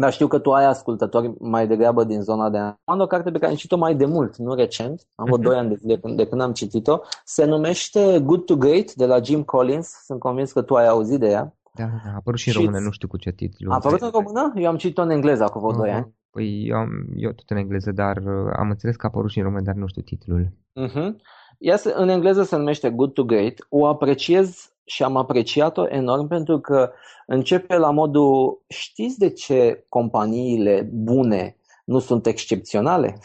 Dar 0.00 0.12
știu 0.12 0.26
că 0.26 0.38
tu 0.38 0.52
ai 0.52 0.64
ascultători 0.64 1.34
mai 1.38 1.66
degrabă 1.66 2.04
din 2.04 2.20
zona 2.20 2.50
de 2.50 2.58
Am 2.84 3.00
o 3.00 3.06
carte 3.06 3.30
pe 3.30 3.38
care 3.38 3.50
am 3.50 3.56
citit-o 3.56 3.76
mai 3.76 3.94
de 3.94 4.04
mult, 4.04 4.36
nu 4.36 4.54
recent, 4.54 5.06
am 5.14 5.24
vreo 5.24 5.36
2 5.36 5.56
ani 5.56 5.68
de, 5.68 5.78
de, 5.82 5.98
când, 5.98 6.16
de 6.16 6.26
când 6.26 6.40
am 6.40 6.52
citit-o. 6.52 6.98
Se 7.24 7.44
numește 7.44 8.20
Good 8.20 8.44
to 8.44 8.56
Great 8.56 8.92
de 8.92 9.06
la 9.06 9.22
Jim 9.22 9.42
Collins. 9.42 9.88
Sunt 10.04 10.18
convins 10.18 10.52
că 10.52 10.62
tu 10.62 10.74
ai 10.74 10.88
auzit 10.88 11.18
de 11.18 11.28
ea. 11.28 11.54
Da, 11.74 11.84
da, 11.84 12.10
a 12.10 12.14
apărut 12.16 12.38
și 12.38 12.48
în 12.48 12.54
română, 12.54 12.78
nu 12.78 12.90
știu 12.90 13.08
cu 13.08 13.16
ce 13.16 13.30
titlu. 13.30 13.70
A 13.72 13.74
apărut 13.74 14.00
în 14.00 14.10
română? 14.10 14.52
Eu 14.56 14.68
am 14.68 14.76
citit-o 14.76 15.02
în 15.02 15.10
engleză 15.10 15.44
acum 15.44 15.60
vreo 15.60 15.72
uh-huh. 15.72 15.84
2 15.86 15.90
ani. 15.90 16.14
Păi 16.30 16.66
eu, 16.66 16.76
am, 16.76 16.88
eu 17.16 17.32
tot 17.32 17.50
în 17.50 17.56
engleză, 17.56 17.92
dar 17.92 18.16
uh, 18.16 18.52
am 18.56 18.68
înțeles 18.70 18.96
că 18.96 19.06
a 19.06 19.08
apărut 19.08 19.30
și 19.30 19.38
în 19.38 19.44
română, 19.44 19.62
dar 19.62 19.74
nu 19.74 19.86
știu 19.86 20.02
titlul. 20.02 20.52
Uh-huh. 20.86 21.10
Ea 21.58 21.76
se, 21.76 21.92
în 21.96 22.08
engleză 22.08 22.42
se 22.42 22.56
numește 22.56 22.90
Good 22.90 23.12
to 23.12 23.24
Great. 23.24 23.54
O 23.68 23.86
apreciez 23.86 24.72
și 24.88 25.02
am 25.02 25.16
apreciat-o 25.16 25.88
enorm 25.88 26.26
pentru 26.26 26.60
că 26.60 26.92
începe 27.26 27.76
la 27.76 27.90
modul 27.90 28.62
știți 28.68 29.18
de 29.18 29.30
ce 29.30 29.84
companiile 29.88 30.88
bune 30.92 31.56
nu 31.84 31.98
sunt 31.98 32.26
excepționale? 32.26 33.18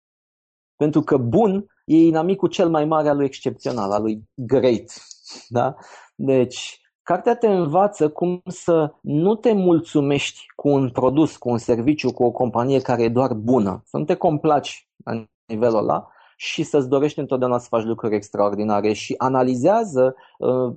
pentru 0.82 1.00
că 1.00 1.16
bun 1.16 1.66
e 1.84 1.96
inamicul 1.96 2.48
cel 2.48 2.68
mai 2.68 2.84
mare 2.84 3.08
al 3.08 3.16
lui 3.16 3.24
excepțional, 3.24 3.90
al 3.90 4.02
lui 4.02 4.22
great. 4.34 4.92
Da? 5.48 5.74
Deci, 6.14 6.80
cartea 7.02 7.36
te 7.36 7.46
învață 7.46 8.08
cum 8.08 8.42
să 8.46 8.94
nu 9.00 9.34
te 9.34 9.52
mulțumești 9.52 10.46
cu 10.54 10.68
un 10.68 10.90
produs, 10.90 11.36
cu 11.36 11.48
un 11.48 11.58
serviciu, 11.58 12.12
cu 12.12 12.24
o 12.24 12.30
companie 12.30 12.80
care 12.80 13.02
e 13.02 13.08
doar 13.08 13.32
bună, 13.34 13.82
să 13.84 13.96
nu 13.96 14.04
te 14.04 14.14
complaci 14.14 14.88
la 15.04 15.24
nivelul 15.46 15.78
ăla, 15.78 16.10
și 16.42 16.62
să-ți 16.62 16.88
dorești 16.88 17.18
întotdeauna 17.18 17.58
să 17.58 17.66
faci 17.68 17.84
lucruri 17.84 18.14
extraordinare 18.14 18.92
și 18.92 19.14
analizează 19.18 20.14
uh, 20.38 20.72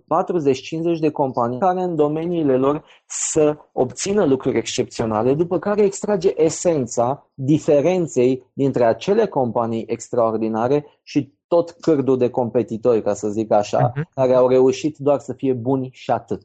40-50 0.98 1.00
de 1.00 1.10
companii 1.10 1.60
care 1.60 1.82
în 1.82 1.96
domeniile 1.96 2.58
lor 2.58 2.84
să 3.06 3.58
obțină 3.72 4.26
lucruri 4.26 4.58
excepționale, 4.58 5.34
după 5.34 5.60
care 5.60 5.82
extrage 5.82 6.32
esența 6.36 7.30
diferenței 7.34 8.52
dintre 8.54 8.86
acele 8.86 9.28
companii 9.28 9.86
extraordinare 9.88 10.86
și 11.04 11.34
tot 11.48 11.72
cârdul 11.72 12.18
de 12.18 12.30
competitori, 12.30 13.02
ca 13.02 13.14
să 13.14 13.28
zic 13.30 13.52
așa, 13.52 13.92
uh-huh. 13.92 14.04
care 14.14 14.34
au 14.34 14.48
reușit 14.48 14.98
doar 14.98 15.20
să 15.20 15.34
fie 15.34 15.54
buni 15.54 15.90
și 15.94 16.12
atât. 16.12 16.42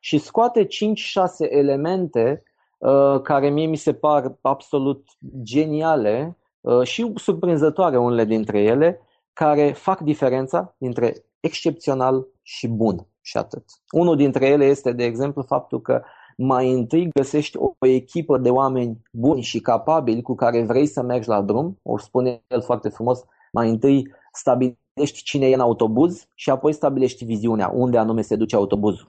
Și 0.00 0.18
scoate 0.18 0.66
5-6 0.66 0.68
elemente 1.38 2.42
uh, 2.78 3.20
care 3.22 3.48
mie 3.48 3.66
mi 3.66 3.76
se 3.76 3.92
par 3.92 4.38
absolut 4.40 5.06
geniale 5.42 6.36
Uh, 6.36 6.43
și 6.82 7.12
surprinzătoare 7.14 7.98
unele 7.98 8.24
dintre 8.24 8.62
ele, 8.62 9.00
care 9.32 9.72
fac 9.72 10.00
diferența 10.00 10.74
dintre 10.78 11.24
excepțional 11.40 12.26
și 12.42 12.68
bun 12.68 13.06
și 13.20 13.36
atât. 13.36 13.64
Unul 13.90 14.16
dintre 14.16 14.46
ele 14.46 14.64
este, 14.64 14.92
de 14.92 15.04
exemplu, 15.04 15.42
faptul 15.42 15.80
că 15.80 16.02
mai 16.36 16.72
întâi 16.72 17.08
găsești 17.12 17.56
o 17.56 17.86
echipă 17.86 18.38
de 18.38 18.50
oameni 18.50 19.02
buni 19.12 19.40
și 19.40 19.60
capabili 19.60 20.22
cu 20.22 20.34
care 20.34 20.62
vrei 20.62 20.86
să 20.86 21.02
mergi 21.02 21.28
la 21.28 21.42
drum, 21.42 21.78
o 21.82 21.98
spune 21.98 22.42
el 22.48 22.62
foarte 22.62 22.88
frumos, 22.88 23.24
mai 23.52 23.68
întâi 23.68 24.12
stabilești 24.32 25.22
cine 25.22 25.48
e 25.48 25.54
în 25.54 25.60
autobuz 25.60 26.26
și 26.34 26.50
apoi 26.50 26.72
stabilești 26.72 27.24
viziunea, 27.24 27.68
unde 27.68 27.98
anume 27.98 28.22
se 28.22 28.36
duce 28.36 28.56
autobuzul. 28.56 29.08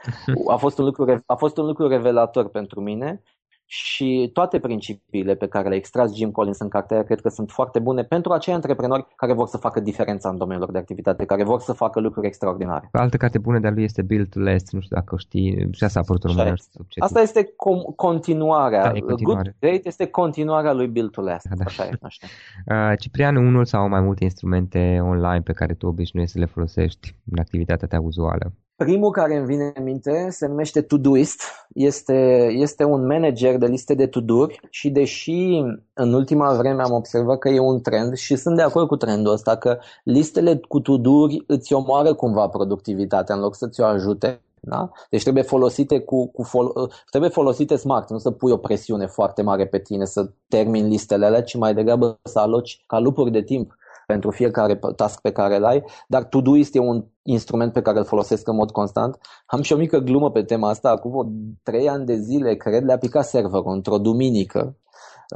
A 0.48 0.56
fost 0.56 0.78
un 0.78 0.84
lucru, 0.84 1.22
a 1.26 1.34
fost 1.34 1.56
un 1.56 1.66
lucru 1.66 1.88
revelator 1.88 2.48
pentru 2.48 2.80
mine 2.80 3.22
și 3.72 4.30
toate 4.32 4.58
principiile 4.58 5.34
pe 5.34 5.46
care 5.46 5.68
le-a 5.68 5.76
extras 5.76 6.14
Jim 6.14 6.30
Collins 6.30 6.58
în 6.58 6.68
cartea 6.68 7.02
cred 7.02 7.20
că 7.20 7.28
sunt 7.28 7.50
foarte 7.50 7.78
bune 7.78 8.02
pentru 8.02 8.32
acei 8.32 8.54
antreprenori 8.54 9.06
care 9.16 9.32
vor 9.32 9.46
să 9.46 9.56
facă 9.56 9.80
diferența 9.80 10.28
în 10.28 10.38
domeniul 10.38 10.64
lor 10.64 10.72
de 10.72 10.78
activitate, 10.78 11.24
care 11.24 11.44
vor 11.44 11.60
să 11.60 11.72
facă 11.72 12.00
lucruri 12.00 12.26
extraordinare. 12.26 12.88
Altă 12.92 13.16
carte 13.16 13.38
bună 13.38 13.58
de-a 13.58 13.70
lui 13.70 13.82
este 13.82 14.02
Build 14.02 14.28
to 14.28 14.40
Last, 14.40 14.72
nu 14.72 14.80
știu 14.80 14.96
dacă 14.96 15.14
o 15.14 15.18
știi, 15.18 15.68
și 15.72 15.84
asta 15.84 15.98
a 15.98 16.02
apărut 16.02 16.24
în 16.24 16.30
română. 16.30 16.54
Asta 16.98 17.20
este 17.20 17.42
com- 17.44 17.94
continuarea. 17.96 18.82
Da, 18.82 18.90
continuare. 18.90 19.42
Good 19.42 19.54
Great 19.58 19.84
este 19.84 20.06
continuarea 20.06 20.72
lui 20.72 20.86
Build 20.86 21.10
to 21.10 21.20
Last. 21.20 21.48
Da, 21.48 21.54
da. 21.56 21.64
Așa 21.66 21.84
e, 21.84 21.90
așa. 22.02 22.26
Uh, 22.66 22.98
Ciprian, 22.98 23.36
unul 23.36 23.64
sau 23.64 23.88
mai 23.88 24.00
multe 24.00 24.24
instrumente 24.24 25.00
online 25.02 25.40
pe 25.40 25.52
care 25.52 25.74
tu 25.74 25.86
obișnuiești 25.86 26.34
să 26.34 26.40
le 26.40 26.46
folosești 26.46 27.14
în 27.30 27.38
activitatea 27.38 27.88
ta 27.88 28.00
uzuală? 28.00 28.52
Primul 28.84 29.10
care 29.10 29.36
îmi 29.36 29.46
vine 29.46 29.72
în 29.74 29.84
minte 29.84 30.28
se 30.30 30.46
numește 30.46 30.80
Todoist. 30.82 31.42
Este, 31.74 32.48
este 32.52 32.84
un 32.84 33.06
manager 33.06 33.56
de 33.56 33.66
liste 33.66 33.94
de 33.94 34.06
to-do-uri 34.06 34.60
și 34.70 34.90
deși 34.90 35.62
în 35.92 36.12
ultima 36.12 36.54
vreme 36.54 36.82
am 36.82 36.92
observat 36.92 37.38
că 37.38 37.48
e 37.48 37.58
un 37.58 37.80
trend 37.80 38.16
și 38.16 38.36
sunt 38.36 38.56
de 38.56 38.62
acord 38.62 38.86
cu 38.86 38.96
trendul 38.96 39.32
ăsta 39.32 39.56
că 39.56 39.78
listele 40.04 40.60
cu 40.68 40.80
to-do-uri 40.80 41.44
îți 41.46 41.72
omoară 41.72 42.14
cumva 42.14 42.48
productivitatea 42.48 43.34
în 43.34 43.40
loc 43.40 43.54
să 43.54 43.68
ți-o 43.68 43.84
ajute, 43.84 44.40
da? 44.60 44.90
Deci 45.10 45.22
trebuie 45.22 45.42
folosite, 45.42 46.00
cu, 46.00 46.30
cu 46.30 46.42
fol- 46.42 46.90
trebuie 47.10 47.30
folosite 47.30 47.76
smart, 47.76 48.10
nu 48.10 48.18
să 48.18 48.30
pui 48.30 48.52
o 48.52 48.56
presiune 48.56 49.06
foarte 49.06 49.42
mare 49.42 49.66
pe 49.66 49.78
tine 49.78 50.04
să 50.04 50.30
termini 50.48 50.88
listele 50.88 51.26
alea, 51.26 51.42
ci 51.42 51.56
mai 51.56 51.74
degrabă 51.74 52.18
să 52.22 52.38
aloci 52.38 52.84
ca 52.86 52.98
lupuri 52.98 53.30
de 53.30 53.42
timp 53.42 53.78
pentru 54.06 54.30
fiecare 54.30 54.80
task 54.96 55.20
pe 55.20 55.32
care 55.32 55.56
îl 55.56 55.64
ai, 55.64 55.84
dar 56.08 56.24
Todoist 56.24 56.74
e 56.74 56.78
un 56.78 57.04
instrument 57.30 57.72
pe 57.72 57.82
care 57.82 57.98
îl 57.98 58.04
folosesc 58.04 58.48
în 58.48 58.54
mod 58.54 58.70
constant. 58.70 59.18
Am 59.46 59.62
și 59.62 59.72
o 59.72 59.76
mică 59.76 59.98
glumă 59.98 60.30
pe 60.30 60.42
tema 60.42 60.68
asta, 60.68 60.90
acum 60.90 61.30
trei 61.62 61.88
ani 61.88 62.04
de 62.04 62.16
zile, 62.16 62.54
cred, 62.54 62.84
le-a 62.84 62.98
picat 62.98 63.24
serverul 63.24 63.72
într-o 63.72 63.98
duminică. 63.98 64.76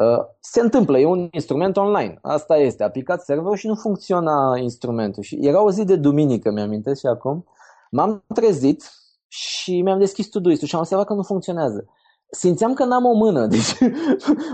Uh, 0.00 0.24
se 0.40 0.61
întâmplă, 0.61 0.98
e 0.98 1.07
un 1.07 1.28
instrument 1.30 1.76
online. 1.76 2.18
Asta 2.22 2.57
este, 2.57 2.83
a 2.83 2.90
picat 2.90 3.22
serverul 3.22 3.57
și 3.57 3.66
nu 3.66 3.74
funcționa 3.74 4.59
instrumentul. 4.59 5.22
Și 5.22 5.38
era 5.40 5.62
o 5.62 5.70
zi 5.70 5.85
de 5.85 5.96
duminică, 5.96 6.50
mi-amintesc 6.50 7.00
și 7.00 7.07
acum. 7.07 7.44
M-am 7.90 8.24
trezit 8.35 8.90
și 9.28 9.83
mi-am 9.83 9.98
deschis 9.98 10.28
Todoist-ul 10.28 10.68
și 10.68 10.74
am 10.74 10.80
observat 10.80 11.07
că 11.07 11.14
nu 11.14 11.22
funcționează. 11.22 11.85
Simțeam 12.30 12.74
că 12.74 12.84
n-am 12.84 13.04
o 13.04 13.12
mână, 13.12 13.46
deci 13.54 13.78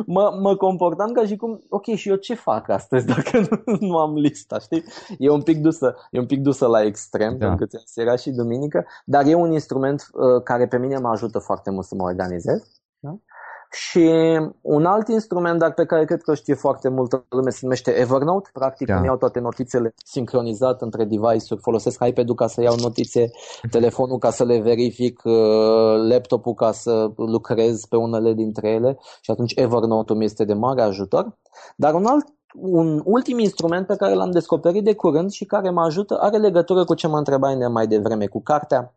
mă, 0.07 0.39
mă 0.41 0.57
comportam 0.57 1.13
ca 1.13 1.27
și 1.27 1.37
cum, 1.37 1.61
ok, 1.69 1.85
și 1.85 2.09
eu 2.09 2.17
ce 2.17 2.35
fac 2.35 2.69
astăzi 2.69 3.07
dacă 3.07 3.39
nu, 3.65 3.77
nu 3.81 3.99
am 3.99 4.15
lista, 4.15 4.59
știi? 4.59 4.85
E 5.19 5.31
un 5.31 5.43
pic 5.43 5.61
dusă, 5.61 5.97
e 6.11 6.19
un 6.19 6.27
pic 6.27 6.41
dusă 6.41 6.67
la 6.67 6.83
extrem, 6.83 7.39
da. 7.39 7.47
pentru 7.47 7.67
că 7.67 7.77
ți-am 7.85 8.17
și 8.17 8.31
duminică, 8.31 8.87
dar 9.05 9.27
e 9.27 9.35
un 9.35 9.53
instrument 9.53 10.09
uh, 10.13 10.43
care 10.43 10.67
pe 10.67 10.79
mine 10.79 10.99
mă 10.99 11.09
ajută 11.09 11.39
foarte 11.39 11.71
mult 11.71 11.87
să 11.87 11.95
mă 11.95 12.03
organizez. 12.03 12.63
Da? 12.99 13.19
Și 13.73 14.11
un 14.61 14.85
alt 14.85 15.09
instrument, 15.09 15.59
dar 15.59 15.73
pe 15.73 15.85
care 15.85 16.05
cred 16.05 16.23
că 16.23 16.35
știe 16.35 16.55
foarte 16.55 16.89
multă 16.89 17.25
lume, 17.29 17.51
se 17.51 17.59
numește 17.63 17.91
Evernote. 17.91 18.51
Practic 18.53 18.87
da. 18.87 18.97
îmi 18.97 19.07
iau 19.07 19.17
toate 19.17 19.41
notițele 19.41 19.95
sincronizat 20.05 20.83
între 20.83 21.05
device-uri. 21.05 21.63
Folosesc 21.63 22.05
iPad-ul 22.05 22.35
ca 22.35 22.47
să 22.47 22.63
iau 22.63 22.75
notițe, 22.75 23.31
telefonul 23.71 24.19
ca 24.19 24.31
să 24.31 24.45
le 24.45 24.61
verific, 24.61 25.21
uh, 25.25 25.35
laptopul 26.09 26.55
ca 26.55 26.73
să 26.73 27.11
lucrez 27.17 27.85
pe 27.85 27.97
unele 27.97 28.33
dintre 28.33 28.69
ele 28.69 28.99
și 29.21 29.31
atunci 29.31 29.53
Evernote-ul 29.57 30.19
mi 30.19 30.25
este 30.25 30.45
de 30.45 30.55
mare 30.55 30.83
ajutor. 30.83 31.39
Dar 31.77 31.95
un 31.95 32.07
alt 32.07 32.27
un 32.55 33.03
ultim 33.05 33.39
instrument 33.39 33.87
pe 33.87 33.97
care 33.97 34.15
l-am 34.15 34.31
descoperit 34.31 34.85
de 34.85 34.95
curând 34.95 35.31
și 35.31 35.45
care 35.45 35.71
mă 35.71 35.83
ajută 35.83 36.19
are 36.21 36.37
legătură 36.37 36.85
cu 36.85 36.95
ce 36.95 37.07
mă 37.07 37.19
întrebai 37.19 37.57
mai 37.57 37.87
devreme, 37.87 38.27
cu 38.27 38.43
cartea, 38.43 38.95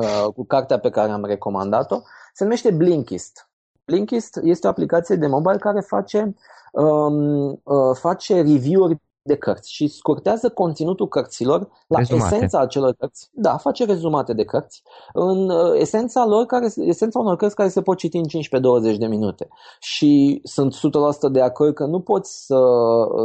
uh, 0.00 0.32
cu 0.34 0.44
cartea 0.44 0.78
pe 0.78 0.90
care 0.90 1.10
am 1.10 1.24
recomandat-o. 1.24 2.00
Se 2.32 2.44
numește 2.44 2.70
Blinkist. 2.70 3.47
Blinkist 3.88 4.40
este 4.42 4.66
o 4.66 4.70
aplicație 4.70 5.16
de 5.16 5.26
mobile 5.26 5.58
care 5.58 5.80
face, 5.80 6.34
um, 6.72 7.48
uh, 7.62 7.94
face 7.94 8.40
review-uri 8.40 9.00
de 9.28 9.36
cărți 9.36 9.72
și 9.72 9.86
scurtează 9.86 10.48
conținutul 10.48 11.08
cărților 11.08 11.68
la 11.86 11.98
rezumate. 11.98 12.34
esența 12.34 12.58
acelor 12.58 12.94
cărți. 12.98 13.30
Da, 13.32 13.56
face 13.56 13.84
rezumate 13.84 14.32
de 14.32 14.44
cărți. 14.44 14.82
În 15.12 15.50
uh, 15.50 15.72
esența 15.74 16.26
lor, 16.26 16.46
care, 16.46 16.68
esența 16.76 17.18
unor 17.18 17.36
cărți 17.36 17.54
care 17.54 17.68
se 17.68 17.82
pot 17.82 17.96
citi 17.96 18.16
în 18.16 18.24
15-20 18.94 18.96
de 18.98 19.06
minute. 19.06 19.48
Și 19.80 20.40
sunt 20.44 20.74
100% 20.74 20.78
de 21.32 21.40
acord 21.40 21.74
că 21.74 21.84
nu 21.84 22.00
poți 22.00 22.46
să, 22.46 22.58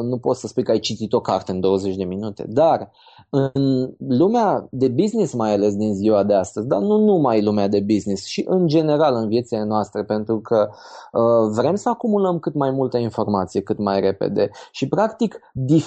nu 0.03 0.17
poți 0.17 0.39
să 0.39 0.47
spui 0.47 0.63
că 0.63 0.71
ai 0.71 0.79
citit 0.79 1.13
o 1.13 1.21
carte 1.21 1.51
în 1.51 1.59
20 1.59 1.95
de 1.95 2.03
minute, 2.03 2.45
dar 2.47 2.91
în 3.29 3.93
lumea 4.07 4.67
de 4.71 4.87
business 4.87 5.33
mai 5.33 5.53
ales 5.53 5.75
din 5.75 5.93
ziua 5.93 6.23
de 6.23 6.33
astăzi, 6.33 6.67
dar 6.67 6.79
nu 6.79 6.97
numai 6.97 7.41
lumea 7.41 7.67
de 7.67 7.79
business, 7.79 8.25
și 8.25 8.43
în 8.47 8.67
general 8.67 9.15
în 9.15 9.27
viețile 9.27 9.63
noastre, 9.63 10.03
pentru 10.03 10.39
că 10.39 10.69
uh, 11.11 11.51
vrem 11.55 11.75
să 11.75 11.89
acumulăm 11.89 12.39
cât 12.39 12.53
mai 12.53 12.71
multă 12.71 12.97
informație 12.97 13.61
cât 13.61 13.77
mai 13.77 13.99
repede 13.99 14.49
și 14.71 14.87
practic 14.87 15.39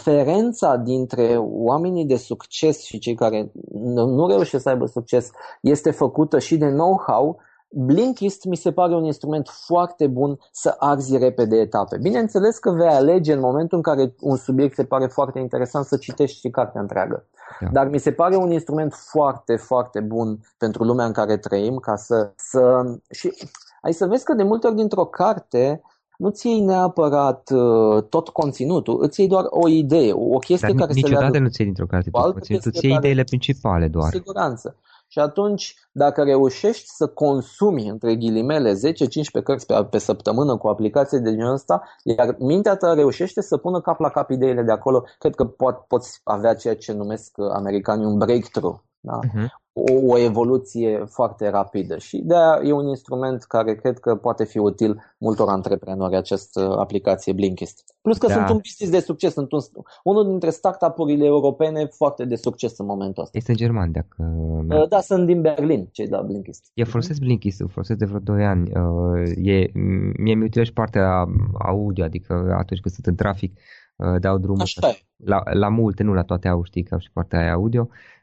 diferența 0.07 0.77
dintre 0.77 1.37
oamenii 1.38 2.05
de 2.05 2.16
succes 2.16 2.83
și 2.83 2.99
cei 2.99 3.14
care 3.14 3.53
nu 3.92 4.27
reușesc 4.27 4.62
să 4.62 4.69
aibă 4.69 4.87
succes 4.87 5.31
este 5.61 5.90
făcută 5.90 6.38
și 6.38 6.57
de 6.57 6.69
know-how 6.69 7.40
Blinkist 7.69 8.45
mi 8.45 8.57
se 8.57 8.73
pare 8.73 8.95
un 8.95 9.05
instrument 9.05 9.49
foarte 9.49 10.07
bun 10.07 10.38
să 10.53 10.77
arzi 10.79 11.16
repede 11.16 11.57
etape. 11.57 11.99
Bineînțeles 11.99 12.59
că 12.59 12.71
vei 12.71 12.87
alege 12.87 13.33
în 13.33 13.40
momentul 13.40 13.77
în 13.77 13.83
care 13.83 14.14
un 14.21 14.37
subiect 14.37 14.75
se 14.75 14.85
pare 14.85 15.07
foarte 15.07 15.38
interesant 15.38 15.85
să 15.85 15.97
citești 15.97 16.38
și 16.38 16.51
cartea 16.51 16.81
întreagă. 16.81 17.27
Da. 17.61 17.69
Dar 17.73 17.88
mi 17.88 17.99
se 17.99 18.12
pare 18.12 18.37
un 18.37 18.51
instrument 18.51 18.95
foarte, 18.95 19.57
foarte 19.57 20.01
bun 20.01 20.38
pentru 20.59 20.85
lumea 20.85 21.07
în 21.07 21.12
care 21.12 21.37
trăim 21.37 21.77
ca 21.77 21.97
să... 21.97 22.33
să 22.37 22.83
și 23.11 23.33
ai 23.81 23.92
să 23.92 24.07
vezi 24.07 24.25
că 24.25 24.35
de 24.35 24.42
multe 24.42 24.66
ori 24.66 24.77
dintr-o 24.77 25.05
carte 25.05 25.83
nu-ți 26.19 26.47
iei 26.47 26.61
neapărat 26.61 27.51
uh, 27.51 28.03
tot 28.03 28.29
conținutul, 28.29 29.03
îți 29.03 29.21
iei 29.21 29.29
doar 29.29 29.45
o 29.49 29.69
idee, 29.69 30.13
o 30.13 30.39
chestie 30.39 30.69
Dar 30.69 30.87
care 30.87 30.93
niciodată 30.93 31.27
să 31.27 31.33
le 31.33 31.39
nu-ți 31.39 31.61
iei 31.61 31.69
dintr-o 31.69 31.87
carte 31.87 32.11
tot 32.11 32.33
conținutul, 32.33 32.71
îți 32.75 32.87
iei 32.87 32.97
ideile 32.97 33.25
principale 33.25 33.89
doar. 33.89 34.11
Cu 34.11 34.17
siguranță. 34.17 34.77
Și 35.09 35.19
atunci, 35.19 35.75
dacă 35.93 36.23
reușești 36.23 36.89
să 36.89 37.07
consumi, 37.07 37.89
între 37.89 38.17
ghilimele, 38.17 38.73
10-15 38.73 39.43
cărți 39.45 39.67
pe, 39.67 39.85
pe 39.91 39.99
săptămână 39.99 40.57
cu 40.57 40.69
aplicație 40.69 41.19
de 41.19 41.31
genul 41.31 41.53
ăsta, 41.53 41.83
iar 42.03 42.37
mintea 42.39 42.77
ta 42.77 42.95
reușește 42.95 43.41
să 43.41 43.57
pună 43.57 43.81
cap 43.81 44.01
la 44.01 44.09
cap 44.09 44.31
ideile 44.31 44.63
de 44.63 44.73
acolo, 44.73 45.05
cred 45.19 45.35
că 45.35 45.45
pot, 45.45 45.77
poți 45.77 46.21
avea 46.25 46.55
ceea 46.55 46.77
ce 46.77 46.93
numesc 46.93 47.39
americanii 47.53 48.07
un 48.07 48.19
breakthrough. 48.19 48.77
Da? 49.01 49.19
Uh-huh 49.19 49.65
o, 49.79 50.12
o 50.12 50.19
evoluție 50.19 51.05
foarte 51.07 51.49
rapidă 51.49 51.99
și 51.99 52.23
de 52.25 52.35
aia 52.35 52.61
e 52.65 52.73
un 52.73 52.87
instrument 52.87 53.43
care 53.43 53.75
cred 53.75 53.99
că 53.99 54.15
poate 54.15 54.45
fi 54.45 54.59
util 54.59 55.15
multor 55.19 55.49
antreprenori 55.49 56.17
această 56.17 56.77
aplicație 56.79 57.33
Blinkist. 57.33 57.95
Plus 58.03 58.19
că 58.19 58.27
da. 58.27 58.33
sunt 58.33 58.49
un 58.49 58.57
business 58.57 58.93
de 58.93 59.01
succes, 59.01 59.33
sunt 59.33 59.53
un, 59.53 59.61
unul 60.05 60.27
dintre 60.27 60.51
startup-urile 60.51 61.25
europene 61.25 61.85
foarte 61.85 62.25
de 62.25 62.37
succes 62.37 62.79
în 62.79 62.87
momentul 62.87 63.23
ăsta. 63.23 63.39
Este 63.39 63.55
german, 63.55 63.93
dacă... 63.93 64.35
Uh, 64.69 64.89
da, 64.89 65.01
sunt 65.01 65.27
din 65.27 65.41
Berlin, 65.41 65.89
cei 65.93 66.09
de 66.09 66.15
la 66.17 66.23
Blinkist. 66.23 66.71
Eu 66.75 66.85
folosesc 66.85 67.21
Blinkist, 67.21 67.61
îl 67.61 67.69
folosesc 67.69 67.99
de 67.99 68.05
vreo 68.05 68.19
2 68.19 68.45
ani. 68.45 68.71
Uh, 68.75 69.47
e, 69.49 69.71
mie 70.19 70.35
mi 70.35 70.45
utilez 70.45 70.69
partea 70.71 71.25
audio, 71.59 72.05
adică 72.05 72.33
atunci 72.59 72.81
când 72.81 72.95
sunt 72.95 73.07
în 73.07 73.15
trafic, 73.15 73.59
uh, 73.97 74.21
dau 74.21 74.39
drumul 74.39 74.61
Așa 74.61 74.95
la, 75.25 75.43
la 75.53 75.69
multe, 75.69 76.03
nu 76.03 76.15
la 76.15 76.23
toate 76.23 76.49
au, 76.49 76.62
știi, 76.62 76.83
ca 76.83 76.99
și 76.99 77.11
partea 77.12 77.39
aia 77.39 77.53
audio. 77.53 77.89
Uh, 77.91 78.16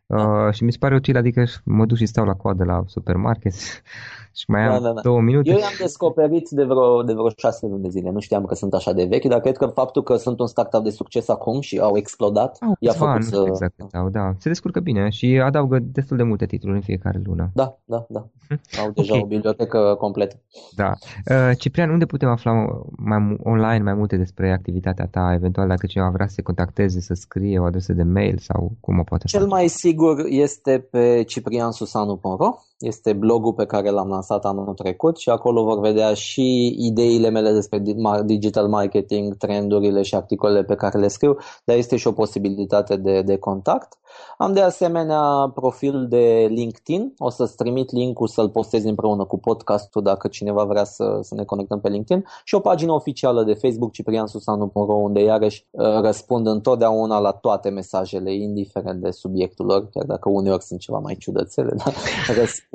și 0.52 0.64
mi 0.64 0.72
se 0.72 0.78
pare 0.78 0.96
util, 0.96 1.18
adică 1.18 1.46
mă 1.64 1.86
duc 1.86 1.98
și 1.98 2.06
stau 2.06 2.26
la 2.26 2.34
coadă 2.34 2.64
la 2.64 2.84
supermarket 2.88 3.54
și 4.36 4.46
mai 4.48 4.68
da, 4.68 4.76
am 4.76 4.82
da, 4.84 4.92
da. 4.92 5.02
două 5.02 5.22
minute. 5.22 5.50
Eu 5.50 5.58
i-am 5.58 5.78
descoperit 5.80 6.50
de 6.50 6.64
vreo, 6.64 7.04
de 7.04 7.14
vreo 7.14 7.30
șase 7.38 7.68
luni 7.68 7.82
de 7.82 7.90
zile, 7.90 8.12
nu 8.12 8.20
știam 8.20 8.46
că 8.46 8.56
sunt 8.56 8.74
așa 8.74 8.94
de 8.94 9.06
vechi, 9.06 9.26
dar 9.26 9.40
cred 9.40 9.58
că 9.58 9.66
faptul 9.66 10.04
că 10.04 10.16
sunt 10.16 10.40
un 10.40 10.48
startup 10.48 10.84
de 10.84 10.90
succes 10.90 11.30
acum 11.30 11.62
și 11.62 11.80
au 11.80 11.98
explodat, 11.98 12.58
au 12.62 12.76
i-a 12.80 12.92
făcut 12.92 13.16
nu 13.16 13.22
să... 13.22 13.44
exact 13.48 13.74
au, 13.94 14.10
da. 14.10 14.34
Se 14.38 14.50
descurcă 14.50 14.80
bine 14.80 15.10
și 15.10 15.42
adaugă 15.44 15.80
destul 15.82 16.18
de 16.18 16.24
multe 16.24 16.46
titluri 16.46 16.76
în 16.76 16.82
fiecare 16.82 17.22
lună. 17.24 17.52
Da, 17.54 17.78
da, 17.86 18.06
da. 18.10 18.20
Au 18.82 18.92
deja 18.92 19.14
okay. 19.14 19.24
o 19.24 19.28
bibliotecă 19.28 19.96
completă. 20.00 20.36
Da. 20.76 20.92
Uh, 21.30 21.58
Ciprian, 21.58 21.90
unde 21.90 22.06
putem 22.06 22.30
afla 22.30 22.52
mai, 22.98 23.38
online 23.44 23.84
mai 23.84 23.94
multe 23.94 24.18
despre 24.18 24.52
activitatea 24.52 25.08
ta, 25.12 25.34
eventual 25.34 25.68
dacă 25.68 25.86
cineva 25.86 26.10
vrea 26.10 26.28
să 26.28 26.34
se 26.34 26.42
contacteze, 26.42 27.00
să 27.00 27.14
scrie 27.14 27.60
o 27.60 27.64
adresă 27.64 27.94
de 27.94 28.04
mail 28.04 28.38
sau 28.38 28.72
cum 28.80 29.00
o 29.00 29.04
poate 29.04 29.26
Cel 29.28 29.40
face? 29.40 29.52
mai 29.52 29.68
sigur 29.68 30.26
este 30.28 30.88
pe 30.92 31.24
cipriansusanu.ro 31.28 32.56
este 32.84 33.14
blogul 33.14 33.54
pe 33.54 33.66
care 33.66 33.90
l-am 33.90 34.08
lansat 34.08 34.46
anul 34.46 34.74
trecut 34.74 35.18
și 35.18 35.30
acolo 35.30 35.64
vor 35.64 35.80
vedea 35.80 36.14
și 36.14 36.76
ideile 36.80 37.30
mele 37.30 37.52
despre 37.52 37.84
digital 38.26 38.68
marketing, 38.68 39.38
trendurile 39.38 40.02
și 40.02 40.16
articolele 40.16 40.64
pe 40.64 40.76
care 40.76 41.00
le 41.00 41.08
scriu, 41.08 41.38
dar 41.64 41.78
este 41.78 41.96
și 41.96 42.08
o 42.08 42.12
posibilitate 42.12 42.96
de, 42.96 43.22
de 43.22 43.38
contact. 43.38 43.98
Am 44.38 44.54
de 44.54 44.62
asemenea 44.62 45.52
profil 45.54 46.08
de 46.08 46.48
LinkedIn, 46.50 47.14
o 47.18 47.30
să-ți 47.30 47.56
trimit 47.56 47.92
link-ul 47.92 48.28
să-l 48.28 48.50
postez 48.50 48.84
împreună 48.84 49.26
cu 49.26 49.38
podcastul 49.40 50.02
dacă 50.02 50.28
cineva 50.28 50.64
vrea 50.64 50.84
să, 50.84 51.20
să 51.22 51.36
ne 51.36 51.44
conectăm 51.44 51.80
pe 51.80 51.90
LinkedIn 51.90 52.26
și 52.44 52.56
o 52.56 52.60
pagină 52.60 52.92
oficială 52.92 53.44
de 53.44 53.54
Facebook 53.54 53.92
cipriansusanu.ro 53.92 54.94
unde 54.94 55.24
iarăși 55.24 55.68
uh, 55.72 55.86
răspund 56.02 56.48
întotdeauna 56.48 57.20
la 57.20 57.32
toate 57.32 57.70
mesajele, 57.70 58.34
indiferent 58.34 59.02
de 59.02 59.12
subiectul 59.12 59.66
lor, 59.66 59.90
chiar 59.90 60.06
dacă 60.06 60.30
uneori 60.30 60.64
sunt 60.64 60.80
ceva 60.80 60.98
mai 60.98 61.16
ciudățele, 61.20 61.74
dar 61.84 61.94
răspund, 62.36 62.73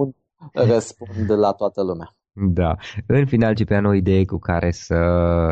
răspund 0.53 1.31
la 1.31 1.53
toată 1.53 1.83
lumea. 1.83 2.13
Da. 2.41 2.77
În 3.07 3.27
final, 3.27 3.55
Ciprian, 3.55 3.85
o 3.85 3.95
idee 3.95 4.25
cu 4.25 4.39
care 4.39 4.71
să 4.71 4.97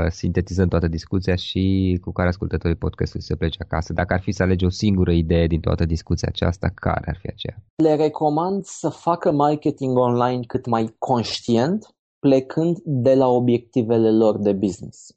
sintetizăm 0.09 0.69
toată 0.69 0.89
discuția 0.89 1.35
și 1.35 1.99
cu 2.01 2.13
care 2.13 2.29
ascultătorii 2.29 2.77
podcastului 2.77 3.25
să 3.25 3.37
plece 3.37 3.59
acasă. 3.65 3.93
Dacă 3.93 4.15
ar 4.15 4.21
fi 4.21 4.33
să 4.33 4.43
alege 4.43 4.65
o 4.67 4.69
singură 4.69 5.13
idee 5.13 5.47
din 5.47 5.61
toată 5.61 5.85
discuția 5.85 6.29
aceasta, 6.31 6.69
care 6.75 7.05
ar 7.07 7.19
fi 7.21 7.27
aceea? 7.27 7.57
Le 7.83 7.95
recomand 7.95 8.65
să 8.65 8.89
facă 8.89 9.33
marketing 9.33 9.97
online 9.97 10.41
cât 10.47 10.67
mai 10.67 10.95
conștient, 10.99 11.97
plecând 12.19 12.77
de 12.85 13.15
la 13.15 13.27
obiectivele 13.27 14.11
lor 14.11 14.39
de 14.39 14.53
business. 14.53 15.17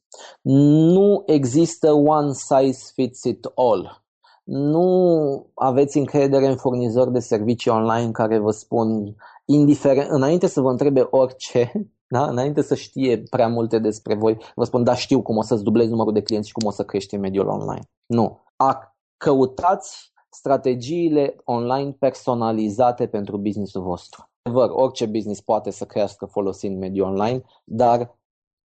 Nu 0.94 1.24
există 1.26 1.92
one 1.92 2.32
size 2.32 2.92
fits 2.94 3.24
it 3.24 3.46
all. 3.56 4.04
Nu 4.52 5.52
aveți 5.54 5.98
încredere 5.98 6.48
în 6.48 6.56
furnizori 6.56 7.12
de 7.12 7.20
servicii 7.20 7.72
online 7.72 8.12
care 8.12 8.38
vă 8.38 8.52
spun 8.52 9.16
indiferent, 9.46 10.10
înainte 10.10 10.48
să 10.48 10.62
vă 10.62 10.70
întrebe 10.70 11.08
orice, 11.10 11.72
da? 12.16 12.26
înainte 12.26 12.62
să 12.62 12.76
știe 12.76 13.24
prea 13.30 13.48
multe 13.48 13.80
despre 13.80 14.16
voi, 14.16 14.38
vă 14.56 14.64
spun, 14.64 14.84
da, 14.84 14.96
știu 14.96 15.22
cum 15.22 15.38
o 15.38 15.42
să-ți 15.42 15.64
dublezi 15.64 15.90
numărul 15.90 16.14
de 16.14 16.22
clienți 16.22 16.48
și 16.48 16.54
cum 16.54 16.68
o 16.68 16.72
să 16.72 16.84
crești 16.84 17.16
în 17.16 17.22
mediul 17.22 17.48
online. 17.48 17.90
Nu. 18.06 18.44
A, 18.56 18.96
căutați 19.18 20.12
strategiile 20.30 21.36
online 21.44 21.92
personalizate 21.92 23.08
pentru 23.08 23.38
businessul 23.38 23.82
vostru. 23.82 24.30
Adevăr, 24.42 24.70
orice 24.74 25.06
business 25.06 25.42
poate 25.42 25.72
să 25.72 25.86
crească 25.86 26.26
folosind 26.26 26.80
mediul 26.80 27.08
online, 27.08 27.44
dar 27.64 28.18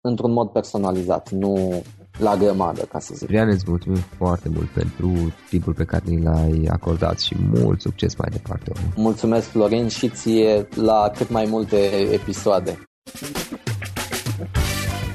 într-un 0.00 0.32
mod 0.32 0.48
personalizat, 0.48 1.30
nu 1.30 1.82
la 2.18 2.36
grămadă, 2.36 2.80
ca 2.80 2.98
să 2.98 3.14
zic. 3.14 3.26
Brian, 3.26 3.48
îți 3.48 3.64
mulțumim 3.66 4.00
foarte 4.16 4.48
mult 4.48 4.68
pentru 4.68 5.32
timpul 5.48 5.74
pe 5.74 5.84
care 5.84 6.02
ni 6.06 6.22
l-ai 6.22 6.68
acordat 6.70 7.20
și 7.20 7.36
mult 7.38 7.80
succes 7.80 8.16
mai 8.16 8.28
departe. 8.32 8.72
Mulțumesc, 8.96 9.48
Florin, 9.48 9.88
și 9.88 10.08
ție 10.08 10.68
la 10.74 11.10
cât 11.16 11.30
mai 11.30 11.46
multe 11.48 11.76
episoade. 12.12 12.78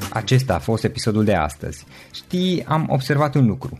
Acesta 0.10 0.56
a 0.56 0.60
fost 0.60 0.84
episodul 0.84 1.24
de 1.24 1.34
astăzi. 1.34 1.86
Știi, 2.12 2.66
am 2.68 2.86
observat 2.90 3.36
un 3.36 3.46
lucru. 3.46 3.80